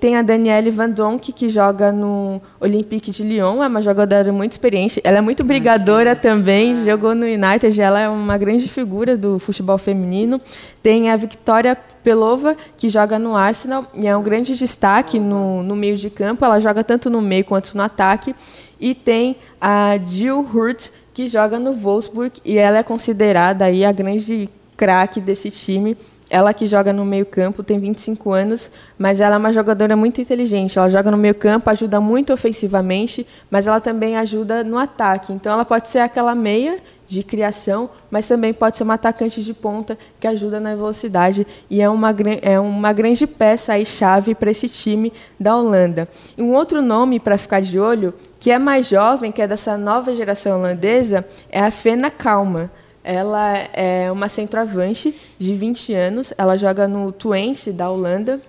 [0.00, 4.52] Tem a Danielle Van Donk, que joga no Olympique de Lyon, é uma jogadora muito
[4.52, 4.98] experiente.
[5.04, 6.84] Ela é muito brigadora ah, também, ah.
[6.86, 10.40] jogou no United, ela é uma grande figura do futebol feminino.
[10.82, 14.85] Tem a Victoria Pelova, que joga no Arsenal e é um grande destaque
[15.18, 16.44] no, no meio de campo.
[16.44, 18.34] Ela joga tanto no meio quanto no ataque.
[18.80, 23.92] E tem a Jill Hurt, que joga no Wolfsburg e ela é considerada aí a
[23.92, 25.96] grande craque desse time.
[26.28, 30.76] Ela que joga no meio-campo, tem 25 anos, mas ela é uma jogadora muito inteligente.
[30.76, 35.32] Ela joga no meio-campo, ajuda muito ofensivamente, mas ela também ajuda no ataque.
[35.32, 39.54] Então ela pode ser aquela meia de criação, mas também pode ser uma atacante de
[39.54, 42.12] ponta que ajuda na velocidade e é uma,
[42.42, 46.08] é uma grande peça aí chave para esse time da Holanda.
[46.36, 49.78] E um outro nome para ficar de olho, que é mais jovem, que é dessa
[49.78, 52.68] nova geração holandesa, é a Fena Kalma.
[53.08, 58.40] Ela é uma centroavante de 20 anos, ela joga no Twente da Holanda.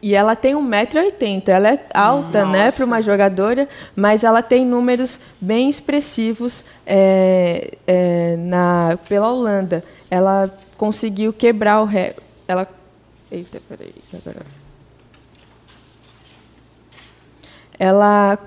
[0.00, 1.48] E ela tem 1,80m.
[1.48, 8.36] Ela é alta, né, para uma jogadora, mas ela tem números bem expressivos é, é,
[8.38, 9.84] na, pela Holanda.
[10.10, 12.22] Ela conseguiu quebrar o recorde.
[12.48, 12.66] Ela.
[13.30, 14.46] Eita, peraí, que agora.
[17.78, 18.38] Ela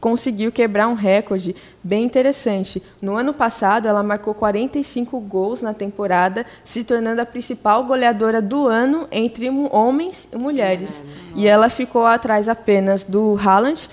[0.00, 2.82] conseguiu quebrar um recorde bem interessante.
[3.00, 8.66] No ano passado, ela marcou 45 gols na temporada, se tornando a principal goleadora do
[8.66, 11.02] ano entre homens e mulheres.
[11.34, 13.88] E ela ficou atrás apenas do Haaland,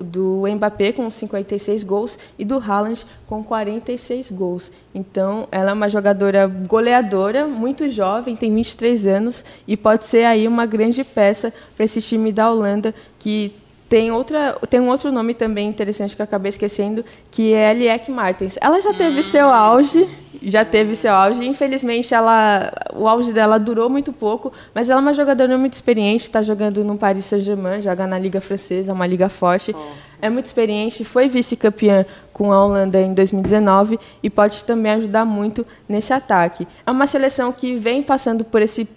[0.00, 4.70] do Mbappé com 56 gols e do Haaland com 46 gols.
[4.94, 10.46] Então, ela é uma jogadora goleadora, muito jovem, tem 23 anos e pode ser aí
[10.46, 13.52] uma grande peça para esse time da Holanda que
[13.94, 18.10] tem, outra, tem um outro nome também interessante que eu acabei esquecendo, que é Liek
[18.10, 18.58] Martens.
[18.60, 20.08] Ela já teve hum, seu auge,
[20.42, 21.46] já teve seu auge.
[21.46, 26.24] Infelizmente, ela, o auge dela durou muito pouco, mas ela é uma jogadora muito experiente,
[26.24, 29.72] está jogando no Paris Saint-Germain, joga na Liga Francesa, uma liga forte.
[29.72, 29.80] Oh.
[30.20, 35.64] É muito experiente, foi vice-campeã com a Holanda em 2019 e pode também ajudar muito
[35.88, 36.66] nesse ataque.
[36.84, 38.88] É uma seleção que vem passando por esse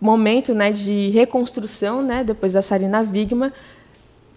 [0.00, 3.50] momento né, de reconstrução, né, depois da Sarina Wigman,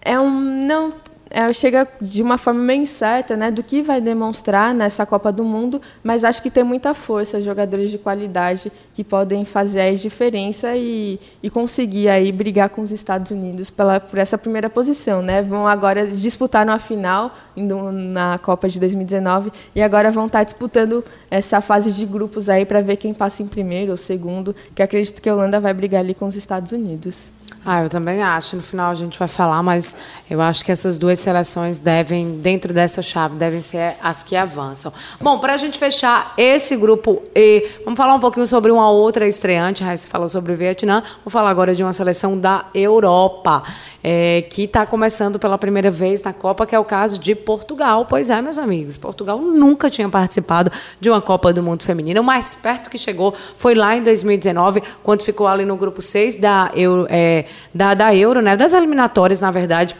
[0.01, 0.93] é um não
[1.29, 5.43] é, chega de uma forma meio incerta né, do que vai demonstrar nessa Copa do
[5.43, 10.75] Mundo, mas acho que tem muita força, jogadores de qualidade que podem fazer a diferença
[10.75, 15.21] e, e conseguir aí brigar com os Estados Unidos pela, por essa primeira posição.
[15.21, 15.41] Né?
[15.41, 21.61] Vão agora disputar na final, na Copa de 2019, e agora vão estar disputando essa
[21.61, 25.29] fase de grupos aí para ver quem passa em primeiro ou segundo, que acredito que
[25.29, 27.36] a Holanda vai brigar ali com os Estados Unidos.
[27.69, 28.55] Ah, eu também acho.
[28.55, 29.93] No final a gente vai falar, mas
[30.29, 34.93] eu acho que essas duas seleções devem, dentro dessa chave, devem ser as que avançam.
[35.19, 39.27] Bom, para a gente fechar esse grupo E, vamos falar um pouquinho sobre uma outra
[39.27, 39.83] estreante.
[39.83, 41.03] A Raíssa falou sobre o Vietnã.
[41.25, 43.63] Vou falar agora de uma seleção da Europa,
[44.01, 48.05] é, que está começando pela primeira vez na Copa, que é o caso de Portugal.
[48.05, 50.71] Pois é, meus amigos, Portugal nunca tinha participado
[51.01, 52.21] de uma Copa do Mundo Feminina.
[52.21, 56.37] O mais perto que chegou foi lá em 2019, quando ficou ali no grupo 6
[56.37, 57.07] da Euro.
[57.09, 57.36] É,
[57.73, 58.55] da, da Euro, né?
[58.55, 59.95] Das eliminatórias, na verdade.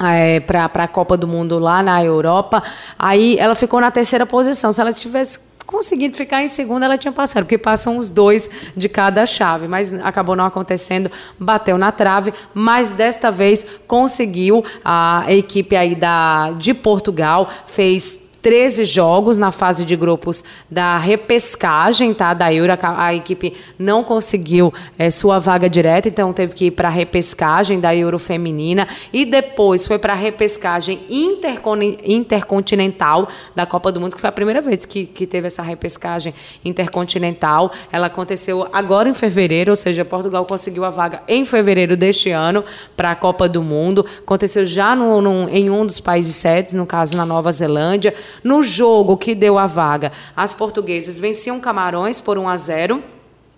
[0.00, 2.62] É, para a Copa do Mundo lá na Europa.
[2.96, 4.72] Aí ela ficou na terceira posição.
[4.72, 8.88] Se ela tivesse conseguido ficar em segunda, ela tinha passado, porque passam os dois de
[8.88, 15.76] cada chave, mas acabou não acontecendo, bateu na trave, mas desta vez conseguiu a equipe
[15.76, 22.32] aí da de Portugal fez 13 jogos na fase de grupos da repescagem, tá?
[22.32, 26.88] Da Euro, a, equipe não conseguiu é, sua vaga direta, então teve que ir para
[26.88, 34.00] a repescagem da Euro feminina e depois foi para a repescagem intercontinental da Copa do
[34.00, 36.32] Mundo, que foi a primeira vez que, que teve essa repescagem
[36.64, 37.70] intercontinental.
[37.92, 42.64] Ela aconteceu agora em fevereiro, ou seja, Portugal conseguiu a vaga em fevereiro deste ano
[42.96, 44.06] para a Copa do Mundo.
[44.20, 48.14] Aconteceu já no, no, em um dos países sedes, no caso na Nova Zelândia.
[48.42, 53.04] No jogo que deu a vaga, as portuguesas venciam Camarões por 1 a 0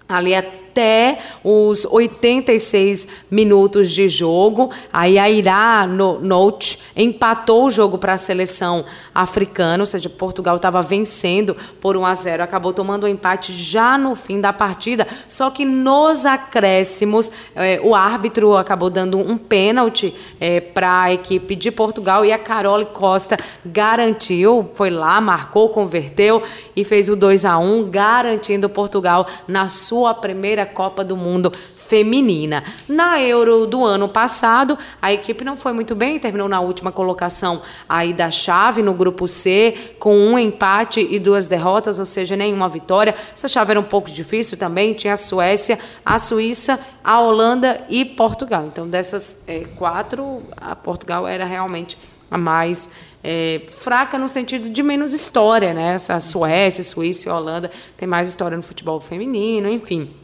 [0.09, 0.35] ali
[0.71, 4.71] até os 86 minutos de jogo.
[4.93, 10.57] Aí a Irá no, Note empatou o jogo para a seleção africana, ou seja, Portugal
[10.57, 14.53] estava vencendo por 1 a 0, acabou tomando o um empate já no fim da
[14.53, 15.07] partida.
[15.29, 21.57] Só que nos acréscimos, eh, o árbitro acabou dando um pênalti eh, para a equipe
[21.57, 26.43] de Portugal e a Carole Costa garantiu, foi lá, marcou, converteu
[26.77, 31.51] e fez o 2 a 1, garantindo Portugal na sua primeira primeira Copa do Mundo
[31.77, 32.63] feminina.
[32.87, 37.61] Na Euro do ano passado, a equipe não foi muito bem, terminou na última colocação
[37.89, 42.69] aí da chave, no grupo C, com um empate e duas derrotas, ou seja, nenhuma
[42.69, 43.15] vitória.
[43.33, 48.05] Essa chave era um pouco difícil também, tinha a Suécia, a Suíça, a Holanda e
[48.05, 48.67] Portugal.
[48.67, 51.99] Então, dessas é, quatro, a Portugal era realmente
[52.31, 52.89] a mais
[53.25, 55.95] é, fraca no sentido de menos história, né?
[55.95, 60.20] Essa Suécia, Suíça e Holanda tem mais história no futebol feminino, enfim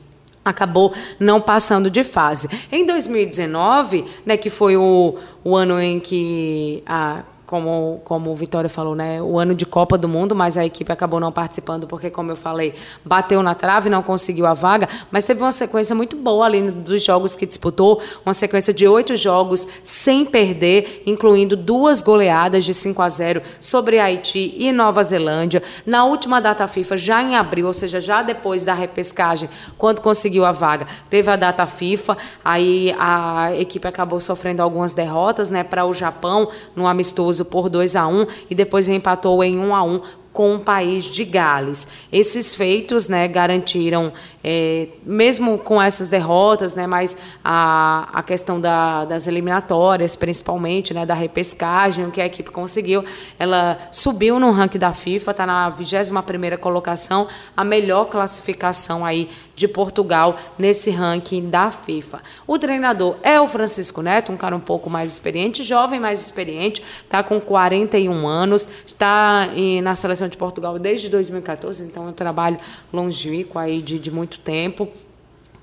[0.49, 2.49] acabou não passando de fase.
[2.71, 8.69] Em 2019, né, que foi o, o ano em que a como, como o Vitória
[8.69, 12.11] falou, né, o ano de Copa do Mundo, mas a equipe acabou não participando porque,
[12.11, 12.75] como eu falei,
[13.05, 17.03] bateu na trave, não conseguiu a vaga, mas teve uma sequência muito boa ali dos
[17.03, 23.01] jogos que disputou, uma sequência de oito jogos sem perder, incluindo duas goleadas de 5
[23.01, 25.63] a 0 sobre Haiti e Nova Zelândia.
[25.87, 30.45] Na última data FIFA, já em abril, ou seja, já depois da repescagem, quando conseguiu
[30.45, 35.85] a vaga, teve a data FIFA, aí a equipe acabou sofrendo algumas derrotas, né, para
[35.85, 40.01] o Japão, no amistoso por 2 a 1 e depois empatou em 1 a 1
[40.37, 41.89] com o país de Gales.
[42.13, 44.13] Esses feitos né, garantiram,
[44.45, 51.07] é, mesmo com essas derrotas, né, mas a, a questão da, das eliminatórias, principalmente, né,
[51.07, 53.03] da repescagem, o que a equipe conseguiu,
[53.39, 59.67] ela subiu no ranking da FIFA, está na 21ª colocação, a melhor classificação aí de
[59.67, 62.21] Portugal nesse ranking da FIFA.
[62.47, 66.85] O treinador é o Francisco Neto, um cara um pouco mais experiente, jovem mais experiente,
[67.03, 69.49] está com 41 anos, está
[69.83, 72.59] na seleção de Portugal desde 2014, então um trabalho
[72.93, 74.89] longínquo aí de, de muito tempo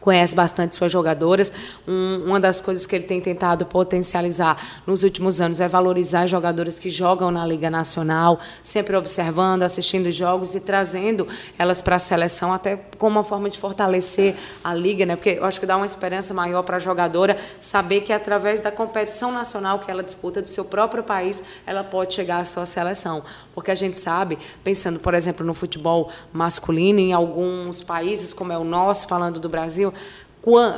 [0.04, 1.52] conhece bastante suas jogadoras.
[1.88, 6.78] Um, uma das coisas que ele tem tentado potencializar nos últimos anos é valorizar jogadoras
[6.78, 11.26] que jogam na Liga Nacional, sempre observando, assistindo jogos e trazendo
[11.58, 15.16] elas para a seleção, até como uma forma de fortalecer a Liga, né?
[15.16, 18.72] porque eu acho que dá uma esperança maior para a jogadora saber que através da
[18.72, 23.24] competição nacional que ela disputa do seu próprio país, ela pode chegar à sua seleção.
[23.56, 28.58] Porque a gente sabe, pensando, por exemplo, no futebol masculino, em alguns países, como é
[28.58, 29.93] o nosso, falando do Brasil,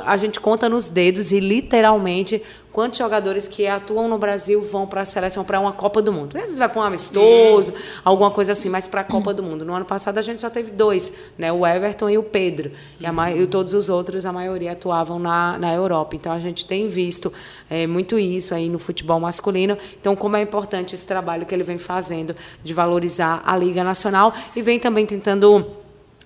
[0.04, 2.40] a gente conta nos dedos e literalmente
[2.72, 6.36] quantos jogadores que atuam no Brasil vão para a seleção para uma Copa do Mundo.
[6.36, 7.72] Às vezes vai para um amistoso,
[8.04, 9.64] alguma coisa assim, mas para a Copa do Mundo.
[9.64, 11.50] No ano passado a gente só teve dois, né?
[11.50, 12.70] O Everton e o Pedro.
[13.00, 16.14] E, a, e todos os outros, a maioria atuavam na, na Europa.
[16.14, 17.32] Então a gente tem visto
[17.68, 19.76] é, muito isso aí no futebol masculino.
[20.00, 24.32] Então, como é importante esse trabalho que ele vem fazendo de valorizar a Liga Nacional
[24.54, 25.66] e vem também tentando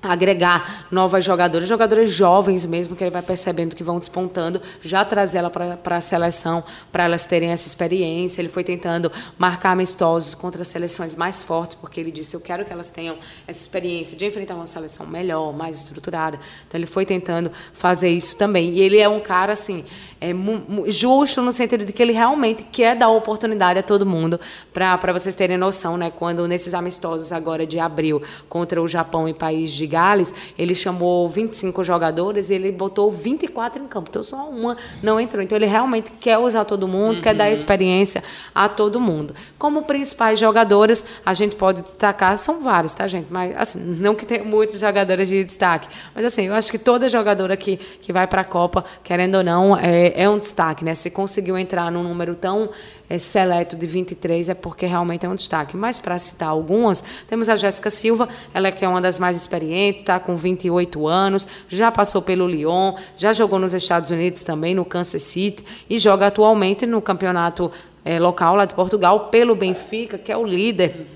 [0.03, 5.39] agregar novas jogadoras, jogadoras jovens mesmo, que ele vai percebendo que vão despontando, já trazer
[5.39, 8.41] ela para a seleção, para elas terem essa experiência.
[8.41, 12.73] Ele foi tentando marcar amistosos contra seleções mais fortes, porque ele disse: Eu quero que
[12.73, 16.39] elas tenham essa experiência de enfrentar uma seleção melhor, mais estruturada.
[16.67, 18.71] Então, ele foi tentando fazer isso também.
[18.71, 19.85] E ele é um cara, assim,
[20.21, 20.31] é,
[20.87, 24.41] justo no sentido de que ele realmente quer dar oportunidade a todo mundo,
[24.73, 26.11] para vocês terem noção, né?
[26.11, 31.29] Quando nesses amistosos agora de abril contra o Japão e país de Gales, ele chamou
[31.29, 34.09] 25 jogadores e ele botou 24 em campo.
[34.09, 35.43] Então só uma não entrou.
[35.43, 37.23] Então ele realmente quer usar todo mundo, uhum.
[37.23, 37.53] quer dar uhum.
[37.53, 38.23] experiência
[38.55, 39.35] a todo mundo.
[39.59, 43.27] Como principais jogadores, a gente pode destacar, são vários, tá, gente?
[43.31, 47.09] Mas assim, não que tenha muitos jogadores de destaque, mas assim, eu acho que toda
[47.09, 50.95] jogadora que, que vai para a Copa, querendo ou não, é, é um destaque, né?
[50.95, 52.71] Se conseguiu entrar num número tão
[53.11, 55.77] é, seleto de 23 é porque realmente é um destaque.
[55.77, 59.37] Mas para citar algumas, temos a Jéssica Silva, ela é que é uma das mais
[59.37, 64.75] experientes, está com 28 anos, já passou pelo Lyon, já jogou nos Estados Unidos também,
[64.75, 67.73] no Kansas City, e joga atualmente no campeonato
[68.05, 71.07] é, local lá de Portugal pelo Benfica, que é o líder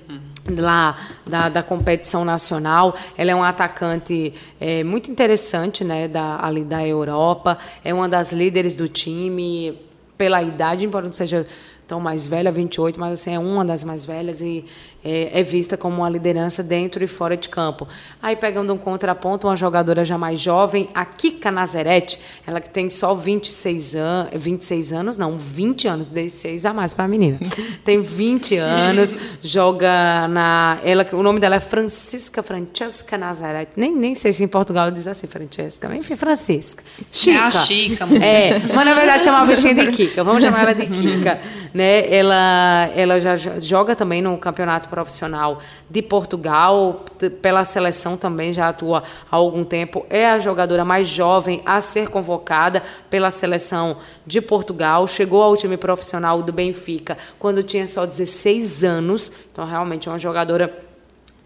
[0.57, 0.95] lá
[1.25, 2.95] da, da competição nacional.
[3.17, 7.57] Ela é uma atacante é, muito interessante, né, da, ali da Europa.
[7.83, 9.77] É uma das líderes do time
[10.17, 11.45] pela idade, embora não seja
[11.87, 14.65] tão mais velha, 28, mas assim, é uma das mais velhas e
[15.05, 17.87] é, é, vista como uma liderança dentro e fora de campo.
[18.19, 22.89] Aí, pegando um contraponto, uma jogadora já mais jovem, a Kika Nazarete, ela que tem
[22.89, 27.37] só 26 anos, 26 anos, não, 20 anos, dei 6 a mais para a menina.
[27.85, 30.79] Tem 20 anos, joga na.
[30.83, 33.73] Ela, o nome dela é Francisca Francesca Nazarete.
[33.75, 36.83] Nem, nem sei se em Portugal diz assim, Francesca, enfim, Francisca.
[37.11, 37.37] Chica.
[37.37, 40.73] É a Chica, É, mas na verdade chama a bichinha de Kika, vamos chamar ela
[40.73, 41.39] de Kika.
[41.75, 42.07] Né?
[42.09, 45.59] Ela, ela já joga também no campeonato profissional
[45.89, 47.03] de Portugal,
[47.41, 50.05] pela seleção também já atua há algum tempo.
[50.09, 55.05] É a jogadora mais jovem a ser convocada pela seleção de Portugal.
[55.05, 59.29] Chegou ao time profissional do Benfica quando tinha só 16 anos.
[59.51, 60.84] Então, realmente é uma jogadora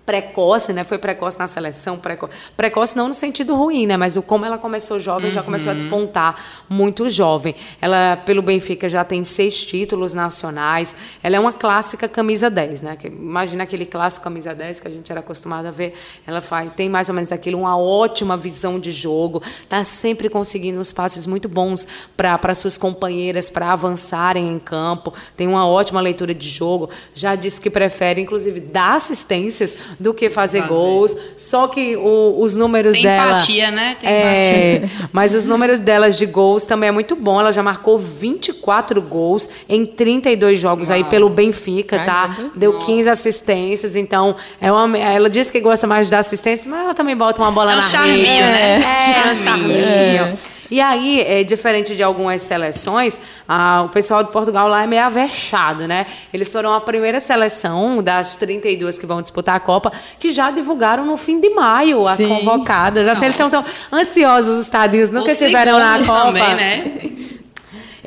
[0.10, 0.84] precoce, né?
[0.84, 2.28] Foi precoce na seleção, preco...
[2.58, 3.96] precoce não no sentido ruim, né?
[3.96, 5.32] Mas o como ela começou jovem, uhum.
[5.32, 5.80] já começou a uhum.
[5.80, 7.54] despontar muito jovem.
[7.80, 10.96] Ela, pelo Benfica, já tem seis títulos nacionais.
[11.22, 12.98] Ela é uma clássica camisa 10, né?
[13.06, 15.94] Imagina aquele clássico camisa 10 que a gente era acostumado a ver.
[16.26, 20.80] Ela faz, tem mais ou menos aquilo, uma ótima visão de jogo, tá sempre conseguindo
[20.80, 21.88] uns passes muito bons
[22.18, 25.14] para suas companheiras para avançarem em campo.
[25.38, 26.90] Tem uma ótima leitura de jogo.
[27.14, 30.70] Já disse que prefere, inclusive, dar assistências do que fazer, fazer.
[30.70, 31.18] gols.
[31.38, 33.30] Só que o, os números Tem dela.
[33.32, 33.98] Empatia, né?
[34.00, 35.10] Tem é, empatia.
[35.12, 37.40] Mas os números delas de gols também é muito bom.
[37.40, 40.98] Ela já marcou 24 gols em 32 jogos Uau.
[40.98, 42.36] aí pelo Benfica, tá?
[42.56, 42.86] Deu Nossa.
[42.86, 43.96] 15 assistências.
[43.96, 47.42] Então, é uma, ela disse que gosta mais de dar assistência, mas ela também bota
[47.42, 48.40] uma bola é um na charminho, rede.
[48.40, 48.80] né?
[48.82, 49.80] É, é um charminho.
[49.80, 50.34] É.
[50.70, 55.04] E aí, é, diferente de algumas seleções, a, o pessoal de Portugal lá é meio
[55.04, 56.06] avexado, né?
[56.34, 61.06] Eles foram a primeira seleção das 32 que vão disputar a Copa que já divulgaram
[61.06, 62.28] no fim de maio as Sim.
[62.28, 63.08] convocadas.
[63.08, 66.24] Assim, eles estão tão ansiosos, os tadinhos, nunca estiveram na Copa.
[66.24, 67.02] Também, né?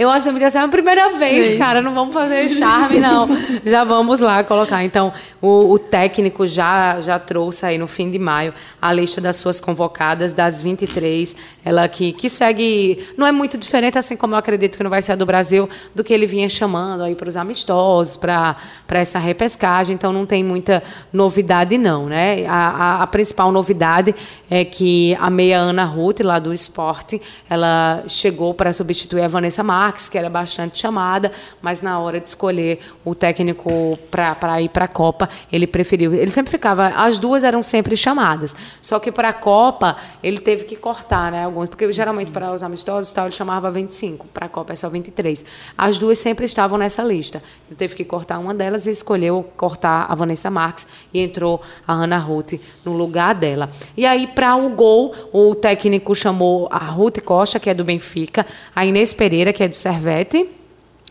[0.03, 1.81] Eu acho que é a primeira vez, cara.
[1.81, 3.29] Não vamos fazer charme, não.
[3.65, 4.83] já vamos lá colocar.
[4.83, 9.37] Então, o, o, técnico já, já trouxe aí no fim de maio a lista das
[9.37, 11.37] suas convocadas, das 23.
[11.65, 13.07] Ela que, que segue.
[13.17, 15.71] Não é muito diferente, assim como eu acredito que não vai ser a do Brasil,
[15.95, 18.57] do que ele vinha chamando aí para os amistosos, para
[18.89, 19.95] essa repescagem.
[19.95, 20.83] Então, não tem muita
[21.13, 22.07] novidade, não.
[22.07, 22.45] Né?
[22.47, 24.17] A, a, a principal novidade
[24.51, 29.63] é que a meia Ana Ruth, lá do esporte, ela chegou para substituir a Vanessa
[29.63, 31.31] Mar Marques, que era bastante chamada,
[31.61, 36.15] mas na hora de escolher o técnico para ir para a Copa, ele preferiu.
[36.15, 38.57] Ele sempre ficava, as duas eram sempre chamadas.
[38.81, 42.63] Só que para a Copa, ele teve que cortar, né, alguns, porque geralmente para os
[42.63, 45.45] amistosos, tal, ele chamava 25, para a Copa é só 23.
[45.77, 47.43] As duas sempre estavam nessa lista.
[47.69, 51.95] Ele teve que cortar uma delas e escolheu cortar a Vanessa Marques e entrou a
[51.95, 53.69] Hannah Ruth no lugar dela.
[53.97, 58.47] E aí para o gol, o técnico chamou a Ruth Costa, que é do Benfica,
[58.75, 60.47] a Inês Pereira, que é do Servete,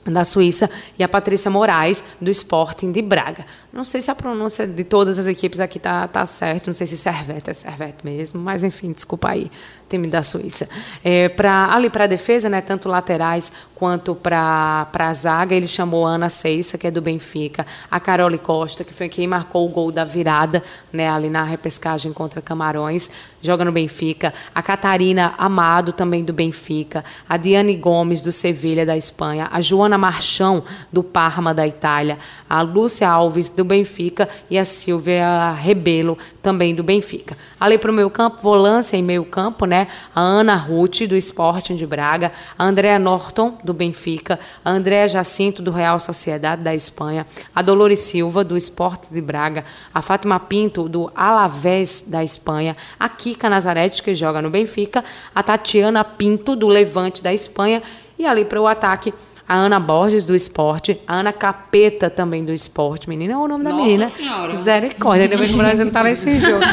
[0.05, 3.45] da Suíça, e a Patrícia Moraes, do Sporting de Braga.
[3.71, 6.87] Não sei se a pronúncia de todas as equipes aqui tá, tá certo, não sei
[6.87, 9.51] se Servete é Servete mesmo, mas enfim, desculpa aí,
[9.89, 10.67] time da Suíça.
[11.03, 16.05] É, pra, ali para a defesa, né, tanto laterais quanto para a zaga, ele chamou
[16.05, 19.91] Ana Ceissa, que é do Benfica, a Carole Costa, que foi quem marcou o gol
[19.91, 23.09] da virada né, ali na repescagem contra Camarões,
[23.41, 28.95] joga no Benfica, a Catarina Amado, também do Benfica, a Diane Gomes, do Sevilha, da
[28.95, 32.17] Espanha, a Joana Marchão, do Parma, da Itália,
[32.49, 37.37] a Lúcia Alves, do Benfica, e a Silvia Rebelo, também do Benfica.
[37.59, 39.87] Ali para o meio campo, volância em meio campo, né?
[40.13, 45.61] A Ana Ruth, do Sporting de Braga, a Andrea Norton, do Benfica, a Andrea Jacinto,
[45.61, 47.25] do Real Sociedade da Espanha,
[47.55, 49.63] a Dolores Silva, do Sporting de Braga,
[49.93, 55.43] a Fátima Pinto, do Alavés da Espanha, a Kika Nazarete, que joga no Benfica, a
[55.43, 57.81] Tatiana Pinto, do Levante da Espanha,
[58.17, 59.13] e ali para o ataque,
[59.51, 63.09] a Ana Borges do esporte, a Ana Capeta também do esporte.
[63.09, 64.09] Menina, é o nome da Nossa menina.
[64.09, 64.47] Senhora.
[64.47, 66.63] Misericórdia, bem que o Brasil não tá nesse jogo.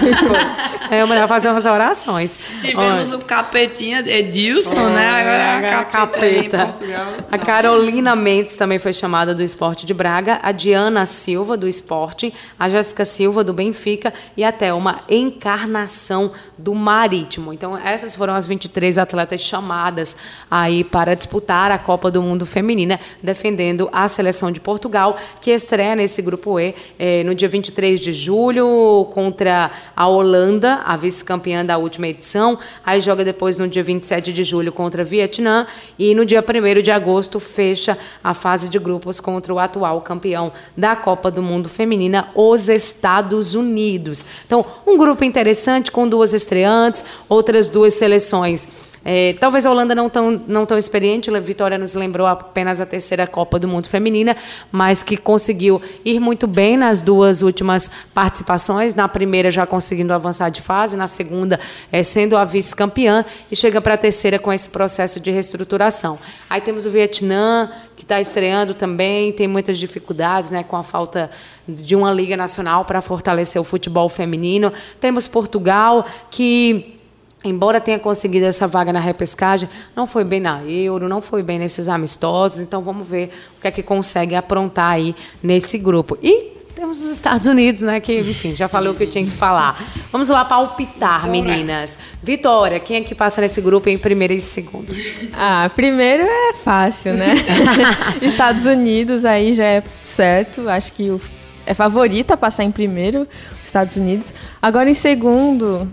[0.88, 2.38] é melhor fazer umas orações.
[2.60, 3.18] Tivemos Olha.
[3.18, 5.08] o Capetinha Edilson, né?
[5.08, 7.06] Agora é a Capeta, Portugal.
[7.32, 12.32] A Carolina Mendes também foi chamada do Esporte de Braga, a Diana Silva do Esporte,
[12.56, 17.52] a Jéssica Silva do Benfica e até uma encarnação do Marítimo.
[17.52, 20.16] Então essas foram as 23 atletas chamadas
[20.48, 25.96] aí para disputar a Copa do Mundo Feminina, defendendo a seleção de Portugal, que estreia
[25.96, 31.78] nesse grupo E eh, no dia 23 de julho contra a Holanda, a vice-campeã da
[31.78, 32.58] última edição.
[32.84, 35.66] Aí joga depois no dia 27 de julho contra Vietnã
[35.98, 40.52] e no dia 1 de agosto fecha a fase de grupos contra o atual campeão
[40.76, 44.22] da Copa do Mundo Feminina, os Estados Unidos.
[44.44, 48.68] Então, um grupo interessante com duas estreantes, outras duas seleções
[49.10, 52.84] é, talvez a Holanda não tão, não tão experiente, a Vitória nos lembrou apenas a
[52.84, 54.36] terceira Copa do Mundo Feminina,
[54.70, 58.94] mas que conseguiu ir muito bem nas duas últimas participações.
[58.94, 61.58] Na primeira, já conseguindo avançar de fase, na segunda,
[61.90, 66.18] é, sendo a vice-campeã, e chega para a terceira com esse processo de reestruturação.
[66.50, 71.30] Aí temos o Vietnã, que está estreando também, tem muitas dificuldades né, com a falta
[71.66, 74.70] de uma Liga Nacional para fortalecer o futebol feminino.
[75.00, 76.97] Temos Portugal, que
[77.44, 81.58] embora tenha conseguido essa vaga na repescagem, não foi bem na Euro, não foi bem
[81.58, 82.60] nesses amistosos.
[82.60, 86.18] Então vamos ver o que é que consegue aprontar aí nesse grupo.
[86.22, 87.98] E temos os Estados Unidos, né?
[87.98, 89.82] Que, enfim, já falei o que eu tinha que falar.
[90.12, 91.98] Vamos lá palpitar, meninas.
[92.22, 94.94] Vitória, quem é que passa nesse grupo em primeiro e segundo?
[95.32, 97.34] Ah, primeiro é fácil, né?
[98.22, 100.68] Estados Unidos aí já é certo.
[100.68, 101.20] Acho que o,
[101.66, 103.26] é favorita a passar em primeiro,
[103.62, 104.32] Estados Unidos.
[104.62, 105.88] Agora em segundo,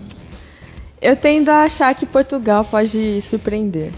[1.00, 3.92] eu tendo a achar que Portugal pode surpreender.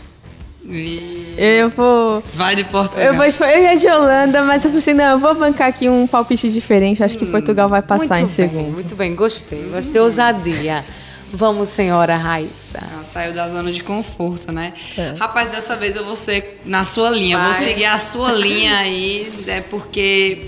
[0.70, 2.22] E- Eu vou.
[2.34, 3.02] Vai de Portugal.
[3.06, 5.88] Eu, vou, eu ia de Holanda, mas eu falei assim: não, eu vou bancar aqui
[5.88, 7.02] um palpite diferente.
[7.02, 8.72] Acho que Portugal vai passar em bem, segundo.
[8.72, 9.62] Muito bem, gostei.
[9.70, 10.84] Gostei, ousadia.
[11.32, 12.78] Vamos, senhora Raíssa.
[12.90, 14.72] Ela saiu da zona de conforto, né?
[14.96, 15.14] É.
[15.18, 17.36] Rapaz, dessa vez eu vou ser na sua linha.
[17.38, 17.52] Vai.
[17.52, 20.46] Vou seguir a sua linha aí, é porque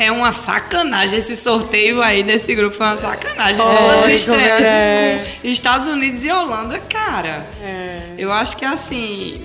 [0.00, 2.74] é uma sacanagem esse sorteio aí desse grupo.
[2.74, 3.56] Foi uma sacanagem.
[3.56, 5.26] Duas estreantes é.
[5.42, 7.46] com Estados Unidos e Holanda, cara.
[7.62, 8.14] É.
[8.16, 9.44] Eu acho que assim,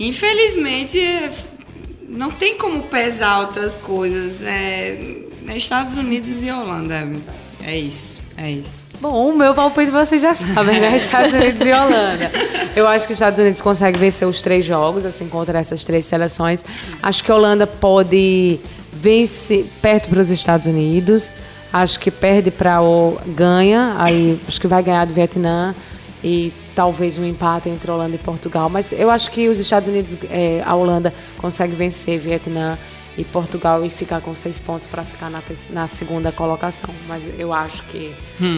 [0.00, 1.30] infelizmente,
[2.08, 4.40] não tem como pesar outras coisas.
[4.42, 4.98] É,
[5.46, 7.12] é Estados Unidos e Holanda.
[7.62, 8.86] É isso, é isso.
[8.98, 10.96] Bom, o meu palpite vocês já sabem, né?
[10.96, 12.30] Estados Unidos e Holanda.
[12.74, 16.06] Eu acho que os Estados Unidos consegue vencer os três jogos, assim, contra essas três
[16.06, 16.64] seleções.
[17.02, 18.58] Acho que a Holanda pode
[19.00, 21.30] vencer perto para os Estados Unidos.
[21.72, 25.74] Acho que perde para o ganha, aí acho que vai ganhar do Vietnã
[26.22, 28.68] e talvez um empate entre Holanda e Portugal.
[28.68, 32.78] Mas eu acho que os Estados Unidos, eh, a Holanda consegue vencer Vietnã
[33.16, 36.90] e Portugal e ficar com seis pontos para ficar na, na segunda colocação.
[37.08, 38.14] Mas eu acho que,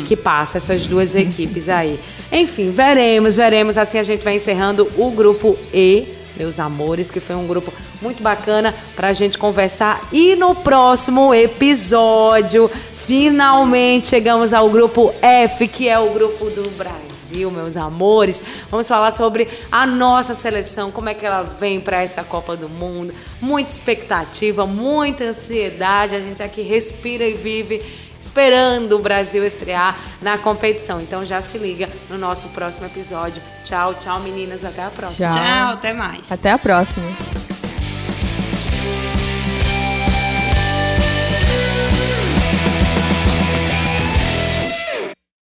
[0.06, 2.00] que passa essas duas equipes aí.
[2.32, 3.78] Enfim, veremos, veremos.
[3.78, 8.22] Assim a gente vai encerrando o grupo E, meus amores, que foi um grupo muito
[8.22, 10.08] bacana para a gente conversar.
[10.12, 12.70] E no próximo episódio
[13.08, 18.42] Finalmente chegamos ao grupo F, que é o grupo do Brasil, meus amores.
[18.70, 22.68] Vamos falar sobre a nossa seleção, como é que ela vem para essa Copa do
[22.68, 23.14] Mundo.
[23.40, 26.16] Muita expectativa, muita ansiedade.
[26.16, 27.82] A gente aqui respira e vive
[28.18, 31.00] esperando o Brasil estrear na competição.
[31.00, 33.42] Então já se liga no nosso próximo episódio.
[33.64, 35.28] Tchau, tchau meninas, até a próxima.
[35.28, 36.32] Tchau, tchau até mais.
[36.32, 37.06] Até a próxima.